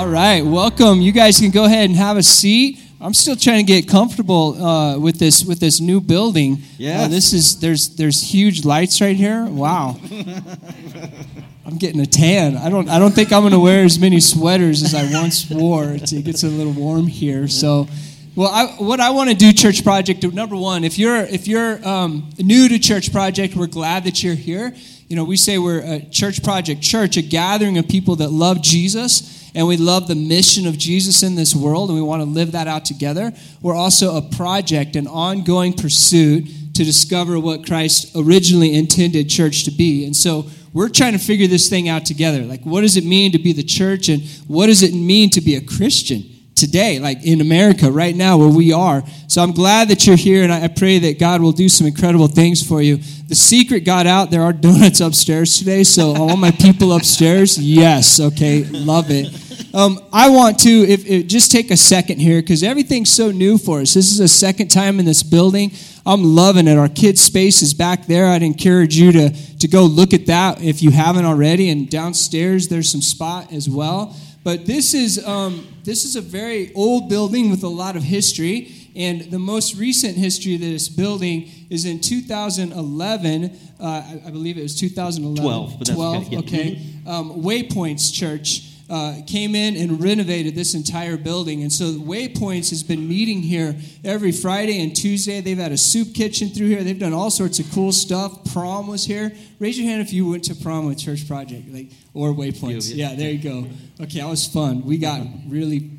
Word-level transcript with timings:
All 0.00 0.08
right, 0.08 0.42
welcome. 0.42 1.02
You 1.02 1.12
guys 1.12 1.38
can 1.38 1.50
go 1.50 1.66
ahead 1.66 1.90
and 1.90 1.94
have 1.94 2.16
a 2.16 2.22
seat. 2.22 2.80
I'm 3.02 3.12
still 3.12 3.36
trying 3.36 3.66
to 3.66 3.70
get 3.70 3.86
comfortable 3.86 4.54
uh, 4.54 4.98
with 4.98 5.18
this 5.18 5.44
with 5.44 5.60
this 5.60 5.78
new 5.78 6.00
building. 6.00 6.62
Yeah. 6.78 7.02
Uh, 7.02 7.08
this 7.08 7.34
is 7.34 7.60
there's 7.60 7.96
there's 7.96 8.22
huge 8.22 8.64
lights 8.64 9.02
right 9.02 9.14
here. 9.14 9.44
Wow. 9.44 10.00
I'm 11.66 11.76
getting 11.76 12.00
a 12.00 12.06
tan. 12.06 12.56
I 12.56 12.70
don't 12.70 12.88
I 12.88 12.98
don't 12.98 13.10
think 13.10 13.30
I'm 13.30 13.42
going 13.42 13.52
to 13.52 13.58
wear 13.58 13.84
as 13.84 13.98
many 13.98 14.20
sweaters 14.20 14.82
as 14.82 14.94
I 14.94 15.04
once 15.12 15.50
wore. 15.50 15.90
It 15.90 16.24
gets 16.24 16.44
a 16.44 16.48
little 16.48 16.72
warm 16.72 17.06
here. 17.06 17.46
So, 17.46 17.86
well, 18.34 18.48
I, 18.48 18.82
what 18.82 19.00
I 19.00 19.10
want 19.10 19.28
to 19.28 19.36
do, 19.36 19.52
Church 19.52 19.84
Project. 19.84 20.24
Number 20.32 20.56
one, 20.56 20.82
if 20.82 20.98
you're 20.98 21.24
if 21.24 21.46
you're 21.46 21.86
um, 21.86 22.30
new 22.38 22.70
to 22.70 22.78
Church 22.78 23.12
Project, 23.12 23.54
we're 23.54 23.66
glad 23.66 24.04
that 24.04 24.22
you're 24.22 24.34
here. 24.34 24.74
You 25.08 25.16
know, 25.16 25.24
we 25.24 25.36
say 25.36 25.58
we're 25.58 25.80
a 25.80 26.00
Church 26.06 26.42
Project 26.42 26.80
church, 26.80 27.18
a 27.18 27.22
gathering 27.22 27.76
of 27.76 27.86
people 27.86 28.16
that 28.16 28.30
love 28.30 28.62
Jesus 28.62 29.36
and 29.54 29.66
we 29.66 29.76
love 29.76 30.08
the 30.08 30.14
mission 30.14 30.66
of 30.66 30.78
Jesus 30.78 31.22
in 31.22 31.34
this 31.34 31.54
world, 31.54 31.90
and 31.90 31.98
we 31.98 32.04
want 32.04 32.22
to 32.22 32.28
live 32.28 32.52
that 32.52 32.68
out 32.68 32.84
together. 32.84 33.32
We're 33.62 33.74
also 33.74 34.16
a 34.16 34.22
project, 34.22 34.96
an 34.96 35.06
ongoing 35.06 35.72
pursuit 35.72 36.48
to 36.74 36.84
discover 36.84 37.38
what 37.38 37.66
Christ 37.66 38.12
originally 38.16 38.74
intended 38.74 39.28
church 39.28 39.64
to 39.64 39.70
be. 39.70 40.04
And 40.04 40.16
so 40.16 40.46
we're 40.72 40.88
trying 40.88 41.12
to 41.12 41.18
figure 41.18 41.48
this 41.48 41.68
thing 41.68 41.88
out 41.88 42.06
together. 42.06 42.42
Like, 42.42 42.62
what 42.62 42.82
does 42.82 42.96
it 42.96 43.04
mean 43.04 43.32
to 43.32 43.38
be 43.38 43.52
the 43.52 43.64
church, 43.64 44.08
and 44.08 44.22
what 44.46 44.66
does 44.66 44.82
it 44.82 44.94
mean 44.94 45.30
to 45.30 45.40
be 45.40 45.56
a 45.56 45.60
Christian? 45.60 46.24
Today, 46.54 46.98
like 46.98 47.24
in 47.24 47.40
America, 47.40 47.90
right 47.90 48.14
now, 48.14 48.36
where 48.38 48.48
we 48.48 48.72
are. 48.72 49.02
So 49.28 49.42
I'm 49.42 49.52
glad 49.52 49.88
that 49.88 50.06
you're 50.06 50.16
here, 50.16 50.42
and 50.42 50.52
I 50.52 50.68
pray 50.68 50.98
that 50.98 51.18
God 51.18 51.40
will 51.40 51.52
do 51.52 51.68
some 51.68 51.86
incredible 51.86 52.28
things 52.28 52.66
for 52.66 52.82
you. 52.82 52.98
The 53.28 53.34
secret 53.34 53.80
got 53.80 54.06
out. 54.06 54.30
There 54.30 54.42
are 54.42 54.52
donuts 54.52 55.00
upstairs 55.00 55.58
today, 55.58 55.84
so 55.84 56.14
all 56.14 56.36
my 56.36 56.50
people 56.50 56.92
upstairs, 56.92 57.58
yes, 57.58 58.20
okay, 58.20 58.64
love 58.64 59.06
it. 59.10 59.50
Um, 59.72 60.00
I 60.12 60.30
want 60.30 60.58
to 60.60 60.70
if, 60.70 61.06
if, 61.06 61.26
just 61.28 61.52
take 61.52 61.70
a 61.70 61.76
second 61.76 62.18
here 62.18 62.40
because 62.40 62.64
everything's 62.64 63.12
so 63.12 63.30
new 63.30 63.56
for 63.56 63.80
us. 63.80 63.94
This 63.94 64.10
is 64.10 64.18
a 64.18 64.26
second 64.26 64.68
time 64.68 64.98
in 64.98 65.04
this 65.04 65.22
building. 65.22 65.70
I'm 66.04 66.24
loving 66.24 66.66
it. 66.66 66.76
Our 66.76 66.88
kids' 66.88 67.20
space 67.20 67.62
is 67.62 67.72
back 67.72 68.06
there. 68.06 68.26
I'd 68.26 68.42
encourage 68.42 68.96
you 68.96 69.12
to, 69.12 69.30
to 69.58 69.68
go 69.68 69.84
look 69.84 70.12
at 70.12 70.26
that 70.26 70.60
if 70.60 70.82
you 70.82 70.90
haven't 70.90 71.24
already. 71.24 71.68
And 71.70 71.88
downstairs, 71.88 72.66
there's 72.68 72.90
some 72.90 73.02
spot 73.02 73.52
as 73.52 73.68
well. 73.68 74.16
But 74.42 74.66
this 74.66 74.94
is, 74.94 75.24
um, 75.26 75.66
this 75.84 76.04
is 76.04 76.16
a 76.16 76.20
very 76.20 76.72
old 76.74 77.08
building 77.08 77.50
with 77.50 77.62
a 77.62 77.68
lot 77.68 77.96
of 77.96 78.02
history. 78.02 78.72
And 78.96 79.22
the 79.30 79.38
most 79.38 79.76
recent 79.76 80.16
history 80.16 80.54
of 80.54 80.60
this 80.60 80.88
building 80.88 81.50
is 81.68 81.84
in 81.84 82.00
2011. 82.00 83.58
Uh, 83.78 83.84
I, 83.84 84.22
I, 84.26 84.30
believe 84.30 84.58
it 84.58 84.62
was 84.62 84.78
2011. 84.78 85.84
12. 85.84 85.94
12, 85.94 86.26
okay. 86.26 86.38
okay. 86.38 86.82
Um, 87.06 87.42
Waypoints 87.42 88.12
Church. 88.12 88.69
Uh, 88.90 89.20
came 89.24 89.54
in 89.54 89.76
and 89.76 90.02
renovated 90.02 90.56
this 90.56 90.74
entire 90.74 91.16
building. 91.16 91.62
And 91.62 91.72
so 91.72 91.92
Waypoints 91.92 92.70
has 92.70 92.82
been 92.82 93.08
meeting 93.08 93.40
here 93.40 93.76
every 94.04 94.32
Friday 94.32 94.82
and 94.82 94.96
Tuesday. 94.96 95.40
They've 95.40 95.56
had 95.56 95.70
a 95.70 95.78
soup 95.78 96.12
kitchen 96.12 96.48
through 96.48 96.66
here. 96.66 96.82
They've 96.82 96.98
done 96.98 97.12
all 97.12 97.30
sorts 97.30 97.60
of 97.60 97.70
cool 97.70 97.92
stuff. 97.92 98.52
Prom 98.52 98.88
was 98.88 99.04
here. 99.04 99.30
Raise 99.60 99.78
your 99.78 99.88
hand 99.88 100.02
if 100.02 100.12
you 100.12 100.28
went 100.28 100.42
to 100.44 100.56
prom 100.56 100.86
with 100.86 100.98
Church 100.98 101.28
Project, 101.28 101.72
like 101.72 101.92
or 102.14 102.30
Waypoints. 102.30 102.92
Yeah, 102.92 103.14
there 103.14 103.30
you 103.30 103.38
go. 103.40 103.68
Okay, 104.00 104.18
that 104.18 104.28
was 104.28 104.48
fun. 104.48 104.84
We 104.84 104.98
got 104.98 105.24
really 105.46 105.90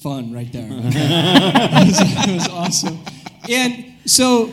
fun 0.00 0.32
right 0.32 0.50
there. 0.50 0.68
it, 0.70 0.84
was, 1.86 2.00
it 2.28 2.34
was 2.34 2.48
awesome. 2.48 2.98
And 3.46 3.92
so 4.06 4.50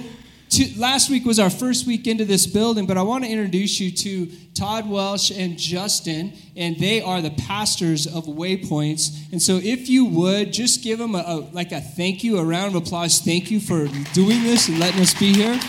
to, 0.50 0.80
last 0.80 1.10
week 1.10 1.26
was 1.26 1.40
our 1.40 1.50
first 1.50 1.86
week 1.88 2.08
into 2.08 2.26
this 2.26 2.48
building, 2.48 2.86
but 2.86 2.98
I 2.98 3.02
want 3.02 3.24
to 3.24 3.30
introduce 3.30 3.80
you 3.80 3.92
to 3.92 4.32
Todd 4.58 4.90
Welsh 4.90 5.30
and 5.32 5.58
Justin, 5.58 6.34
and 6.56 6.76
they 6.78 7.02
are 7.02 7.22
the 7.22 7.32
pastors 7.32 8.08
of 8.08 8.26
Waypoints. 8.26 9.32
And 9.32 9.42
so, 9.42 9.58
if 9.62 9.88
you 9.90 10.06
would 10.06 10.52
just 10.54 10.84
give 10.84 10.98
them 11.00 11.16
a, 11.16 11.20
a 11.20 11.36
like 11.52 11.72
a 11.72 11.82
thank 11.82 12.24
you, 12.24 12.38
a 12.38 12.44
round 12.44 12.76
of 12.76 12.82
applause, 12.84 13.20
thank 13.20 13.52
you 13.52 13.60
for 13.60 13.88
doing 14.14 14.44
this 14.44 14.68
and 14.68 14.80
letting 14.80 15.02
us 15.02 15.14
be 15.14 15.34
here. 15.34 15.60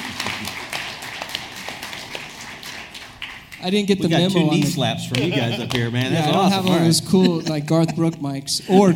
I 3.60 3.70
didn't 3.70 3.88
get 3.88 3.98
we 3.98 4.04
the 4.04 4.08
got 4.10 4.18
memo. 4.18 4.30
two 4.30 4.50
knee 4.52 4.62
the, 4.62 4.70
slaps 4.70 5.04
from 5.06 5.18
you 5.20 5.30
guys 5.32 5.58
up 5.58 5.72
here, 5.72 5.90
man. 5.90 6.12
yeah, 6.12 6.20
That's 6.20 6.28
I 6.28 6.30
don't 6.30 6.40
awesome. 6.40 6.52
have 6.52 6.64
one 6.64 6.72
All 6.74 6.78
of 6.78 6.84
those 6.84 7.00
cool 7.00 7.40
like 7.40 7.66
Garth 7.66 7.96
Brooks 7.96 8.16
mics 8.18 8.62
or 8.70 8.94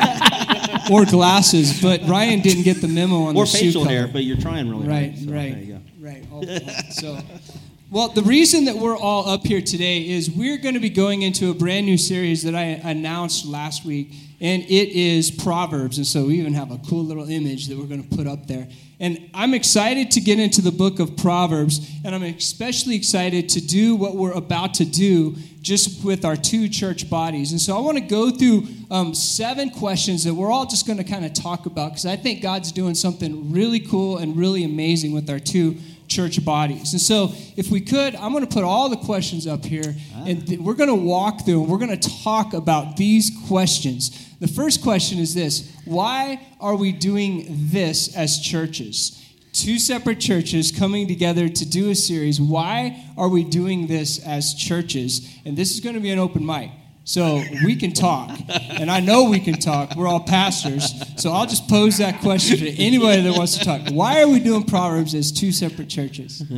or 0.93 1.05
glasses, 1.05 1.83
but 1.83 2.03
Ryan 2.09 2.41
didn't 2.41 2.63
get 2.63 2.81
the 2.81 2.87
memo 2.89 3.25
on 3.25 3.37
Or 3.37 3.45
the 3.45 3.51
facial 3.51 3.85
hair, 3.85 4.07
but 4.07 4.23
you're 4.23 4.37
trying 4.37 4.71
really 4.71 4.87
Right, 4.87 5.13
hard. 5.15 5.25
so 5.25 5.33
right, 5.33 5.53
There 5.53 5.63
you 5.63 5.73
go. 5.75 5.81
right. 6.01 6.67
time. 6.67 6.91
so, 6.93 7.19
well, 7.93 8.09
the 8.09 8.23
reason 8.23 8.65
that 8.65 8.77
we're 8.77 8.97
all 8.97 9.29
up 9.29 9.45
here 9.45 9.61
today 9.61 10.09
is 10.09 10.31
we're 10.31 10.57
going 10.57 10.73
to 10.73 10.81
be 10.81 10.89
going 10.89 11.21
into 11.21 11.51
a 11.51 11.55
brand 11.55 11.85
new 11.85 11.99
series 11.99 12.43
that 12.45 12.55
I 12.55 12.63
announced 12.63 13.45
last 13.45 13.85
week, 13.85 14.15
and 14.41 14.63
it 14.63 14.89
is 14.89 15.31
Proverbs. 15.31 15.99
And 15.99 16.07
so 16.07 16.25
we 16.25 16.41
even 16.41 16.55
have 16.55 16.71
a 16.71 16.79
cool 16.89 17.05
little 17.05 17.29
image 17.29 17.67
that 17.67 17.77
we're 17.77 17.85
going 17.85 18.03
to 18.03 18.17
put 18.17 18.27
up 18.27 18.47
there. 18.47 18.67
And 18.99 19.29
I'm 19.35 19.53
excited 19.53 20.11
to 20.13 20.23
get 20.23 20.39
into 20.39 20.63
the 20.63 20.71
book 20.71 21.01
of 21.01 21.19
Proverbs, 21.19 21.87
and 22.03 22.15
I'm 22.15 22.23
especially 22.23 22.97
excited 22.97 23.51
to 23.51 23.61
do 23.61 23.95
what 23.95 24.17
we're 24.17 24.33
about 24.33 24.73
to 24.75 24.87
do 24.87 25.37
just 25.61 26.03
with 26.03 26.25
our 26.25 26.35
two 26.35 26.71
church 26.71 27.11
bodies. 27.11 27.53
And 27.53 27.61
so 27.61 27.77
I 27.77 27.81
want 27.81 27.99
to 27.99 28.05
go 28.05 28.31
through 28.31 28.69
um, 28.91 29.15
seven 29.15 29.69
questions 29.69 30.25
that 30.25 30.33
we're 30.33 30.51
all 30.51 30.65
just 30.65 30.87
going 30.87 30.99
to 30.99 31.05
kind 31.05 31.27
of 31.27 31.35
talk 31.35 31.67
about 31.67 31.91
because 31.91 32.07
I 32.07 32.17
think 32.17 32.41
God's 32.41 32.73
doing 32.73 32.95
something 32.95 33.53
really 33.53 33.81
cool 33.81 34.17
and 34.17 34.35
really 34.35 34.65
amazing 34.65 35.13
with 35.13 35.29
our 35.29 35.39
two 35.39 35.77
church 36.09 36.45
bodies. 36.45 36.93
And 36.93 37.01
so, 37.01 37.33
if 37.57 37.71
we 37.71 37.81
could, 37.81 38.15
I'm 38.15 38.33
going 38.33 38.47
to 38.47 38.53
put 38.53 38.65
all 38.65 38.89
the 38.89 38.97
questions 38.97 39.47
up 39.47 39.65
here 39.65 39.95
ah. 40.15 40.25
and 40.27 40.47
th- 40.47 40.61
we're 40.61 40.75
going 40.75 40.89
to 40.89 40.95
walk 40.95 41.45
through 41.45 41.63
and 41.63 41.71
we're 41.71 41.79
going 41.79 41.99
to 41.99 42.23
talk 42.23 42.55
about 42.55 42.97
these 42.97 43.31
questions. 43.49 44.37
The 44.39 44.49
first 44.49 44.83
question 44.83 45.19
is 45.19 45.35
this 45.35 45.73
Why 45.85 46.41
are 46.61 46.77
we 46.77 46.93
doing 46.93 47.47
this 47.49 48.15
as 48.17 48.41
churches? 48.41 49.19
Two 49.53 49.79
separate 49.79 50.19
churches 50.19 50.73
coming 50.73 51.07
together 51.07 51.49
to 51.49 51.69
do 51.69 51.91
a 51.91 51.95
series. 51.95 52.41
Why 52.41 53.05
are 53.19 53.29
we 53.29 53.45
doing 53.45 53.87
this 53.87 54.19
as 54.25 54.55
churches? 54.55 55.29
And 55.45 55.57
this 55.57 55.73
is 55.73 55.81
going 55.81 55.95
to 55.95 56.01
be 56.01 56.11
an 56.11 56.19
open 56.19 56.45
mic. 56.45 56.71
So 57.05 57.43
we 57.65 57.77
can 57.77 57.93
talk. 57.93 58.31
And 58.71 58.91
I 58.91 59.01
know 59.01 59.29
we 59.29 59.41
can 59.41 59.55
talk. 59.55 59.97
We're 59.97 60.07
all 60.07 60.21
pastors. 60.21 60.93
So 61.17 61.33
I'll 61.33 61.47
just 61.47 61.69
pose 61.69 61.99
that 61.99 62.21
question 62.21 62.59
to 62.59 62.71
anybody 62.83 63.23
that 63.23 63.37
wants 63.37 63.59
to 63.59 63.65
talk. 63.65 63.89
Why 63.91 64.23
are 64.23 64.29
we 64.29 64.39
doing 64.41 64.65
Proverbs 64.65 65.15
as 65.15 65.33
two 65.33 65.53
separate 65.53 65.89
churches? 65.89 66.43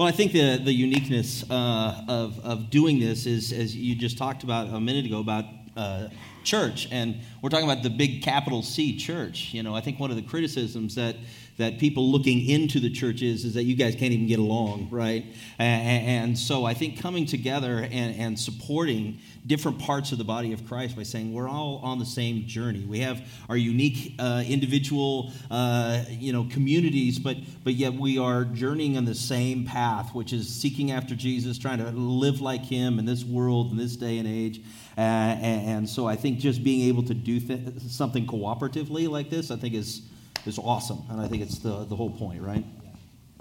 Well, 0.00 0.08
I 0.08 0.12
think 0.12 0.32
the, 0.32 0.56
the 0.56 0.72
uniqueness 0.72 1.44
uh, 1.50 2.06
of, 2.08 2.38
of 2.42 2.70
doing 2.70 2.98
this 2.98 3.26
is, 3.26 3.52
as 3.52 3.76
you 3.76 3.94
just 3.94 4.16
talked 4.16 4.44
about 4.44 4.68
a 4.68 4.80
minute 4.80 5.04
ago, 5.04 5.20
about 5.20 5.44
uh, 5.76 6.08
church. 6.44 6.88
And 6.90 7.20
we're 7.42 7.50
talking 7.50 7.70
about 7.70 7.82
the 7.82 7.90
big 7.90 8.22
capital 8.22 8.62
C 8.62 8.96
church. 8.96 9.52
You 9.52 9.62
know, 9.62 9.74
I 9.74 9.80
think 9.80 9.98
one 10.00 10.10
of 10.10 10.16
the 10.16 10.22
criticisms 10.22 10.94
that 10.94 11.16
that 11.60 11.78
people 11.78 12.10
looking 12.10 12.48
into 12.48 12.80
the 12.80 12.90
church 12.90 13.20
is, 13.20 13.44
is 13.44 13.54
that 13.54 13.64
you 13.64 13.76
guys 13.76 13.94
can't 13.94 14.12
even 14.12 14.26
get 14.26 14.38
along, 14.38 14.88
right? 14.90 15.24
And, 15.58 16.06
and 16.06 16.38
so 16.38 16.64
I 16.64 16.72
think 16.72 16.98
coming 17.00 17.26
together 17.26 17.86
and, 17.90 18.16
and 18.16 18.40
supporting 18.40 19.18
different 19.46 19.78
parts 19.78 20.10
of 20.12 20.18
the 20.18 20.24
body 20.24 20.52
of 20.52 20.66
Christ 20.66 20.96
by 20.96 21.02
saying 21.02 21.32
we're 21.32 21.48
all 21.48 21.80
on 21.82 21.98
the 21.98 22.06
same 22.06 22.46
journey. 22.46 22.84
We 22.84 23.00
have 23.00 23.22
our 23.48 23.56
unique 23.56 24.14
uh, 24.18 24.42
individual, 24.46 25.32
uh, 25.50 26.02
you 26.08 26.32
know, 26.32 26.48
communities, 26.50 27.18
but 27.18 27.36
but 27.62 27.74
yet 27.74 27.92
we 27.92 28.18
are 28.18 28.44
journeying 28.44 28.96
on 28.96 29.04
the 29.04 29.14
same 29.14 29.66
path, 29.66 30.14
which 30.14 30.32
is 30.32 30.48
seeking 30.48 30.90
after 30.90 31.14
Jesus, 31.14 31.58
trying 31.58 31.78
to 31.78 31.90
live 31.90 32.40
like 32.40 32.64
Him 32.64 32.98
in 32.98 33.04
this 33.04 33.24
world, 33.24 33.70
in 33.70 33.76
this 33.76 33.96
day 33.96 34.18
and 34.18 34.26
age. 34.26 34.62
Uh, 34.96 35.00
and, 35.00 35.68
and, 35.68 35.88
so 35.88 36.06
I 36.06 36.16
think 36.16 36.38
just 36.38 36.64
being 36.64 36.88
able 36.88 37.02
to 37.04 37.14
do 37.14 37.40
th- 37.40 37.60
something 37.88 38.26
cooperatively 38.26 39.08
like 39.08 39.30
this, 39.30 39.50
I 39.50 39.56
think 39.56 39.74
is 39.74 40.02
is 40.46 40.58
awesome, 40.58 41.02
and 41.10 41.20
I 41.20 41.28
think 41.28 41.42
it's 41.42 41.58
the 41.58 41.84
the 41.84 41.96
whole 41.96 42.10
point, 42.10 42.42
right? 42.42 42.64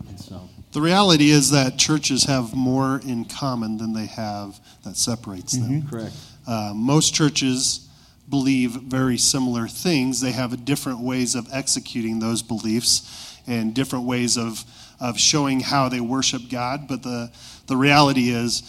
And 0.07 0.19
so. 0.19 0.47
The 0.71 0.81
reality 0.81 1.31
is 1.31 1.49
that 1.51 1.77
churches 1.77 2.25
have 2.25 2.55
more 2.55 3.01
in 3.03 3.25
common 3.25 3.77
than 3.77 3.93
they 3.93 4.05
have 4.05 4.59
that 4.83 4.95
separates 4.95 5.57
them. 5.57 5.87
Correct. 5.87 6.15
Uh, 6.47 6.73
most 6.75 7.13
churches 7.13 7.89
believe 8.29 8.71
very 8.73 9.17
similar 9.17 9.67
things. 9.67 10.21
They 10.21 10.31
have 10.31 10.63
different 10.63 10.99
ways 10.99 11.35
of 11.35 11.47
executing 11.51 12.19
those 12.19 12.43
beliefs 12.43 13.39
and 13.47 13.73
different 13.73 14.05
ways 14.05 14.37
of, 14.37 14.63
of 14.99 15.19
showing 15.19 15.59
how 15.59 15.89
they 15.89 15.99
worship 15.99 16.43
God. 16.49 16.87
But 16.87 17.01
the, 17.03 17.31
the 17.67 17.75
reality 17.75 18.29
is, 18.29 18.61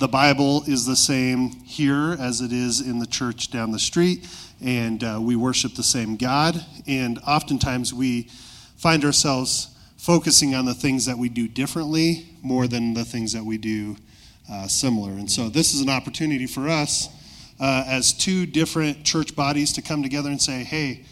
the 0.00 0.08
Bible 0.08 0.64
is 0.66 0.86
the 0.86 0.96
same 0.96 1.50
here 1.64 2.16
as 2.18 2.40
it 2.40 2.52
is 2.52 2.80
in 2.80 2.98
the 2.98 3.06
church 3.06 3.50
down 3.50 3.70
the 3.70 3.78
street, 3.78 4.28
and 4.60 5.02
uh, 5.04 5.18
we 5.20 5.36
worship 5.36 5.74
the 5.74 5.82
same 5.82 6.16
God. 6.16 6.64
And 6.86 7.18
oftentimes 7.26 7.94
we 7.94 8.28
find 8.76 9.04
ourselves 9.04 9.68
focusing 9.96 10.54
on 10.54 10.64
the 10.64 10.74
things 10.74 11.06
that 11.06 11.16
we 11.16 11.28
do 11.28 11.48
differently 11.48 12.28
more 12.42 12.66
than 12.66 12.92
the 12.92 13.04
things 13.04 13.32
that 13.32 13.44
we 13.44 13.56
do 13.56 13.96
uh, 14.50 14.66
similar. 14.66 15.12
And 15.12 15.30
so 15.30 15.48
this 15.48 15.74
is 15.74 15.80
an 15.80 15.88
opportunity 15.88 16.46
for 16.46 16.68
us 16.68 17.08
uh, 17.60 17.84
as 17.86 18.12
two 18.12 18.46
different 18.46 19.04
church 19.04 19.34
bodies 19.36 19.72
to 19.74 19.82
come 19.82 20.02
together 20.02 20.28
and 20.28 20.42
say, 20.42 20.64
hey, 20.64 21.04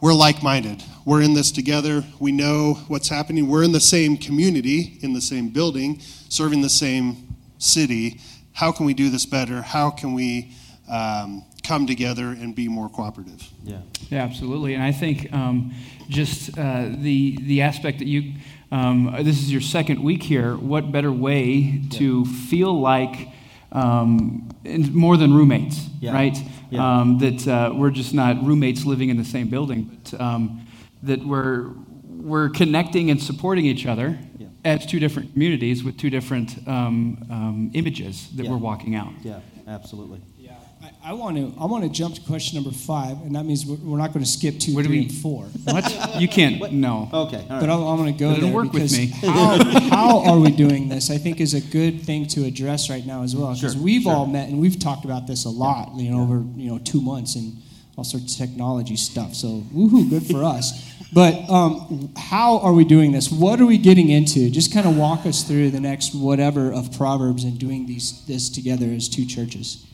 we're 0.00 0.14
like 0.14 0.42
minded. 0.42 0.82
We're 1.04 1.22
in 1.22 1.34
this 1.34 1.52
together. 1.52 2.04
We 2.18 2.32
know 2.32 2.74
what's 2.88 3.08
happening. 3.08 3.48
We're 3.48 3.64
in 3.64 3.72
the 3.72 3.80
same 3.80 4.16
community, 4.16 4.98
in 5.02 5.12
the 5.12 5.20
same 5.20 5.50
building, 5.50 6.00
serving 6.28 6.62
the 6.62 6.70
same 6.70 7.29
city. 7.60 8.20
How 8.52 8.72
can 8.72 8.84
we 8.86 8.94
do 8.94 9.10
this 9.10 9.26
better? 9.26 9.62
How 9.62 9.90
can 9.90 10.12
we 10.12 10.52
um, 10.88 11.44
come 11.62 11.86
together 11.86 12.28
and 12.28 12.54
be 12.54 12.66
more 12.68 12.88
cooperative. 12.88 13.48
Yeah. 13.62 13.78
Yeah, 14.10 14.24
absolutely. 14.24 14.74
And 14.74 14.82
I 14.82 14.90
think 14.90 15.32
um, 15.32 15.72
just 16.08 16.58
uh, 16.58 16.88
the 16.90 17.38
the 17.42 17.62
aspect 17.62 18.00
that 18.00 18.08
you 18.08 18.32
um, 18.72 19.14
this 19.22 19.38
is 19.38 19.52
your 19.52 19.60
second 19.60 20.02
week 20.02 20.22
here. 20.22 20.56
What 20.56 20.90
better 20.90 21.12
way 21.12 21.82
to 21.90 22.24
feel 22.24 22.78
like 22.80 23.28
um, 23.70 24.48
and 24.64 24.92
more 24.92 25.16
than 25.16 25.32
roommates, 25.32 25.86
Yeah. 26.00 26.12
right? 26.12 26.36
Yeah. 26.70 27.00
Um, 27.00 27.18
that 27.18 27.46
uh, 27.46 27.72
we're 27.74 27.90
just 27.90 28.14
not 28.14 28.42
roommates 28.44 28.84
living 28.84 29.10
in 29.10 29.16
the 29.16 29.24
same 29.24 29.48
building, 29.48 29.96
but 30.02 30.20
um, 30.20 30.66
that 31.04 31.24
we're 31.24 31.70
we're 32.08 32.48
connecting 32.50 33.10
and 33.10 33.22
supporting 33.22 33.64
each 33.64 33.86
other 33.86 34.18
Yeah. 34.38 34.48
As 34.64 34.86
two 34.86 34.98
different 35.00 35.32
communities 35.32 35.82
with 35.84 35.96
two 35.98 36.10
different 36.10 36.56
um, 36.68 37.24
um, 37.30 37.70
images 37.74 38.28
that 38.36 38.44
Yeah. 38.44 38.50
we're 38.50 38.56
walking 38.58 38.94
out. 38.94 39.12
Yeah, 39.22 39.40
absolutely. 39.66 40.20
Yeah, 40.38 40.52
I, 40.82 41.10
I 41.10 41.12
want 41.14 41.36
to. 41.36 41.52
I 41.60 41.64
want 41.66 41.84
to 41.84 41.90
jump 41.90 42.14
to 42.16 42.20
question 42.22 42.56
number 42.62 42.70
five, 42.76 43.20
and 43.22 43.34
that 43.36 43.44
means 43.44 43.64
we're, 43.64 43.76
we're 43.76 43.98
not 43.98 44.12
going 44.12 44.24
to 44.24 44.30
skip 44.30 44.58
two, 44.58 44.74
Where 44.74 44.82
do 44.82 44.88
three, 44.88 44.98
we- 45.00 45.04
and 45.06 45.14
four. 45.14 45.44
What? 45.64 46.20
You 46.20 46.28
can't. 46.28 46.60
What? 46.60 46.72
No. 46.72 47.08
Okay, 47.12 47.36
all 47.36 47.48
right. 47.48 47.60
But 47.60 47.70
I'm, 47.70 47.82
I'm 47.82 47.96
going 47.96 48.12
to 48.12 48.18
go 48.18 48.28
Doesn't 48.34 48.44
there 48.44 48.54
work 48.54 48.72
with 48.72 48.92
me. 48.92 49.06
how, 49.06 49.80
how 49.90 50.18
are 50.24 50.38
we 50.38 50.50
doing 50.50 50.88
this? 50.88 51.10
I 51.10 51.16
think 51.18 51.40
is 51.40 51.54
a 51.54 51.60
good 51.60 52.02
thing 52.02 52.26
to 52.28 52.44
address 52.44 52.90
right 52.90 53.04
now 53.06 53.22
as 53.22 53.34
well 53.36 53.54
because 53.54 53.74
Sure, 53.74 53.82
we've 53.82 54.02
sure. 54.02 54.12
all 54.12 54.26
met 54.26 54.48
and 54.48 54.58
we've 54.60 54.78
talked 54.78 55.04
about 55.04 55.26
this 55.26 55.44
a 55.44 55.50
lot, 55.50 55.94
you 55.96 56.10
know, 56.10 56.22
over 56.22 56.44
you 56.56 56.70
know 56.70 56.78
two 56.78 57.00
months 57.00 57.36
and 57.36 57.56
all 58.00 58.04
sorts 58.04 58.32
of 58.32 58.38
technology 58.48 58.96
stuff. 58.96 59.34
So 59.34 59.60
woohoo, 59.74 60.08
good 60.08 60.22
for 60.24 60.42
us. 60.42 60.90
But 61.12 61.34
um, 61.50 62.10
how 62.16 62.58
are 62.60 62.72
we 62.72 62.84
doing 62.86 63.12
this? 63.12 63.30
What 63.30 63.60
are 63.60 63.66
we 63.66 63.76
getting 63.76 64.08
into? 64.08 64.48
Just 64.48 64.72
kind 64.72 64.86
of 64.86 64.96
walk 64.96 65.26
us 65.26 65.42
through 65.42 65.70
the 65.70 65.80
next 65.80 66.14
whatever 66.14 66.72
of 66.72 66.96
Proverbs 66.96 67.44
and 67.44 67.58
doing 67.58 67.84
these 67.84 68.24
this 68.24 68.48
together 68.48 68.86
as 68.86 69.06
two 69.06 69.26
churches. 69.26 69.86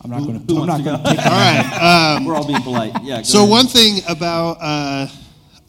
I'm 0.00 0.10
not 0.10 0.24
going 0.24 0.44
to. 0.44 0.56
I'm 0.56 0.66
not 0.66 0.82
going 0.82 1.00
to 1.00 1.08
pick. 1.08 1.18
All 1.24 1.30
right. 1.30 2.14
Um, 2.16 2.24
We're 2.24 2.34
all 2.34 2.46
being 2.46 2.60
polite. 2.62 2.92
Yeah. 3.04 3.18
go 3.18 3.22
So 3.22 3.38
ahead. 3.40 3.50
one 3.50 3.66
thing 3.68 4.00
about 4.08 4.56
uh, 4.60 5.06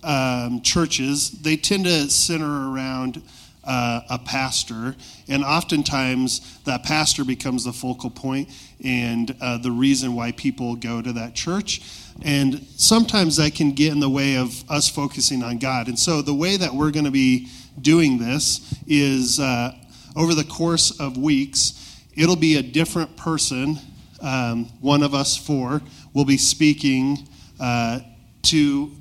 um, 0.03 0.61
churches, 0.61 1.29
they 1.43 1.55
tend 1.55 1.85
to 1.85 2.09
center 2.09 2.71
around 2.73 3.21
uh, 3.65 4.01
a 4.09 4.19
pastor, 4.19 4.95
and 5.27 5.43
oftentimes 5.43 6.59
that 6.63 6.83
pastor 6.83 7.25
becomes 7.25 7.63
the 7.63 7.73
focal 7.73 8.09
point 8.09 8.49
and 8.83 9.35
uh, 9.41 9.57
the 9.57 9.71
reason 9.71 10.15
why 10.15 10.31
people 10.31 10.75
go 10.75 11.01
to 11.01 11.13
that 11.13 11.35
church. 11.35 11.81
And 12.21 12.65
sometimes 12.77 13.37
that 13.37 13.55
can 13.55 13.71
get 13.73 13.91
in 13.91 13.99
the 13.99 14.09
way 14.09 14.37
of 14.37 14.69
us 14.69 14.89
focusing 14.89 15.43
on 15.43 15.57
God. 15.57 15.87
And 15.87 15.99
so 15.99 16.21
the 16.21 16.33
way 16.33 16.57
that 16.57 16.73
we're 16.73 16.91
going 16.91 17.05
to 17.05 17.11
be 17.11 17.47
doing 17.81 18.17
this 18.17 18.73
is 18.87 19.39
uh, 19.39 19.73
over 20.15 20.33
the 20.33 20.43
course 20.43 20.97
of 20.99 21.17
weeks, 21.17 22.01
it'll 22.15 22.35
be 22.35 22.55
a 22.55 22.63
different 22.63 23.17
person. 23.17 23.77
Um, 24.21 24.65
one 24.79 25.03
of 25.03 25.13
us 25.13 25.35
four 25.35 25.81
will 26.13 26.25
be 26.25 26.37
speaking 26.37 27.27
uh, 27.59 27.99
to 28.43 28.91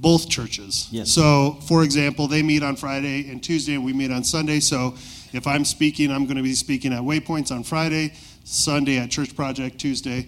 both 0.00 0.28
churches. 0.28 0.88
Yes. 0.90 1.10
So, 1.10 1.58
for 1.66 1.84
example, 1.84 2.28
they 2.28 2.42
meet 2.42 2.62
on 2.62 2.76
Friday 2.76 3.30
and 3.30 3.42
Tuesday, 3.42 3.74
and 3.74 3.84
we 3.84 3.92
meet 3.92 4.10
on 4.10 4.24
Sunday. 4.24 4.60
So, 4.60 4.94
if 5.32 5.46
I'm 5.46 5.64
speaking, 5.64 6.10
I'm 6.10 6.24
going 6.24 6.36
to 6.36 6.42
be 6.42 6.54
speaking 6.54 6.92
at 6.92 7.00
Waypoints 7.00 7.50
on 7.50 7.62
Friday, 7.62 8.12
Sunday 8.44 8.98
at 8.98 9.10
Church 9.10 9.36
Project 9.36 9.78
Tuesday. 9.78 10.26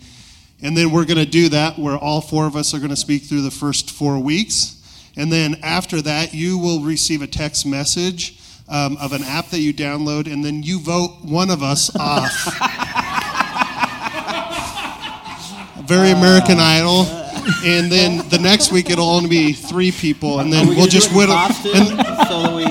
And 0.63 0.77
then 0.77 0.91
we're 0.91 1.07
going 1.07 1.19
to 1.19 1.31
do 1.31 1.49
that 1.51 1.79
where 1.79 1.97
all 1.97 2.21
four 2.21 2.47
of 2.47 2.55
us 2.55 2.75
are 2.75 2.79
going 2.79 2.91
to 2.91 2.97
speak 2.97 3.23
through 3.23 3.43
the 3.43 3.51
first 3.51 3.91
four 3.91 4.19
weeks. 4.19 4.77
And 5.17 5.33
then 5.33 5.57
after 5.63 6.03
that, 6.03 6.35
you 6.35 6.59
will 6.59 6.81
receive 6.81 7.23
a 7.23 7.27
text 7.27 7.67
message 7.67 8.39
um, 8.69 8.97
of 8.99 9.13
an 9.13 9.23
app 9.25 9.49
that 9.49 9.61
you 9.61 9.75
download, 9.75 10.33
and 10.33 10.45
then 10.45 10.63
you 10.63 10.79
vote 10.79 11.17
one 11.23 11.51
of 11.51 11.63
us 11.63 11.91
off. 11.99 12.31
Very 15.87 16.11
American 16.11 16.59
Idol. 16.59 17.20
And 17.65 17.91
then 17.91 18.29
the 18.29 18.39
next 18.39 18.73
week 18.73 18.91
it'll 18.91 19.09
only 19.09 19.29
be 19.29 19.53
three 19.53 19.93
people, 19.93 20.41
and 20.41 20.53
then 20.53 20.69
we 20.69 20.77
we'll 20.77 20.87
just 20.87 21.09
it 21.09 21.13
in 21.13 21.17
whittle. 21.19 21.37
And, 21.37 22.29
so 22.29 22.43
that 22.43 22.55
we. 22.55 22.65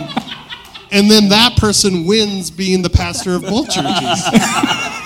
and 0.91 1.09
then 1.09 1.29
that 1.29 1.57
person 1.57 2.05
wins 2.05 2.51
being 2.51 2.81
the 2.81 2.89
pastor 2.89 3.35
of 3.35 3.43
both 3.43 3.69
churches. 3.69 4.23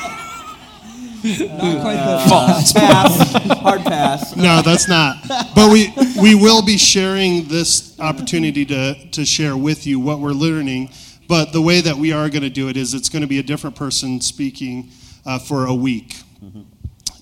Not 1.24 1.82
quite 1.82 1.96
that 1.96 2.74
Pass. 2.76 3.32
Hard 3.62 3.82
pass. 3.84 4.36
No, 4.36 4.62
that's 4.62 4.90
not. 4.90 5.26
But 5.56 5.72
we 5.72 5.94
we 6.22 6.36
will 6.36 6.62
be 6.62 6.78
sharing 6.78 7.48
this 7.48 7.98
opportunity 7.98 8.66
to 8.66 8.96
to 9.12 9.24
share 9.26 9.56
with 9.56 9.88
you 9.88 10.02
what 10.02 10.20
we're 10.20 10.34
learning. 10.34 10.90
But 11.30 11.54
the 11.54 11.62
way 11.62 11.80
that 11.80 11.96
we 11.96 12.12
are 12.12 12.30
going 12.30 12.42
to 12.42 12.50
do 12.50 12.68
it 12.68 12.76
is 12.76 12.94
it's 12.94 13.08
going 13.08 13.22
to 13.22 13.28
be 13.28 13.40
a 13.40 13.44
different 13.44 13.78
person 13.78 14.20
speaking 14.20 14.90
uh, 15.26 15.40
for 15.40 15.66
a 15.66 15.74
week 15.74 16.14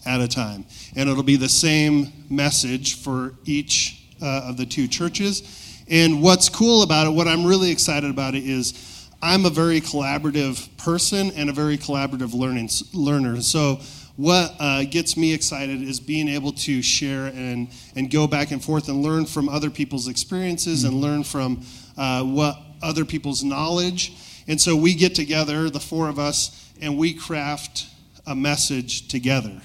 at 0.05 0.21
a 0.21 0.27
time, 0.27 0.65
and 0.95 1.09
it'll 1.09 1.23
be 1.23 1.35
the 1.35 1.49
same 1.49 2.11
message 2.29 2.95
for 2.95 3.33
each 3.45 4.03
uh, 4.21 4.45
of 4.49 4.57
the 4.57 4.65
two 4.65 4.87
churches. 4.87 5.83
And 5.89 6.21
what's 6.21 6.49
cool 6.49 6.83
about 6.83 7.07
it, 7.07 7.11
what 7.11 7.27
I'm 7.27 7.45
really 7.45 7.71
excited 7.71 8.09
about 8.09 8.35
it 8.35 8.43
is. 8.43 8.87
I'm 9.23 9.45
a 9.45 9.51
very 9.51 9.81
collaborative 9.81 10.67
person 10.77 11.29
and 11.35 11.47
a 11.47 11.53
very 11.53 11.77
collaborative 11.77 12.33
learning 12.33 12.69
learner. 12.91 13.39
So 13.41 13.79
what 14.15 14.55
uh, 14.59 14.83
gets 14.83 15.15
me 15.15 15.33
excited 15.33 15.81
is 15.81 15.99
being 15.99 16.27
able 16.27 16.51
to 16.53 16.81
share 16.81 17.27
and, 17.27 17.69
and 17.95 18.11
go 18.11 18.27
back 18.27 18.51
and 18.51 18.63
forth 18.63 18.89
and 18.89 19.01
learn 19.01 19.25
from 19.25 19.47
other 19.47 19.69
people's 19.69 20.07
experiences 20.07 20.83
and 20.83 20.95
learn 20.95 21.23
from 21.23 21.63
uh, 21.97 22.23
what 22.23 22.57
other 22.81 23.05
people's 23.05 23.43
knowledge. 23.43 24.13
And 24.47 24.59
so 24.59 24.75
we 24.75 24.95
get 24.95 25.15
together, 25.15 25.69
the 25.69 25.79
four 25.79 26.09
of 26.09 26.19
us, 26.19 26.71
and 26.81 26.97
we 26.97 27.13
craft 27.13 27.87
a 28.25 28.35
message 28.35 29.07
together 29.07 29.61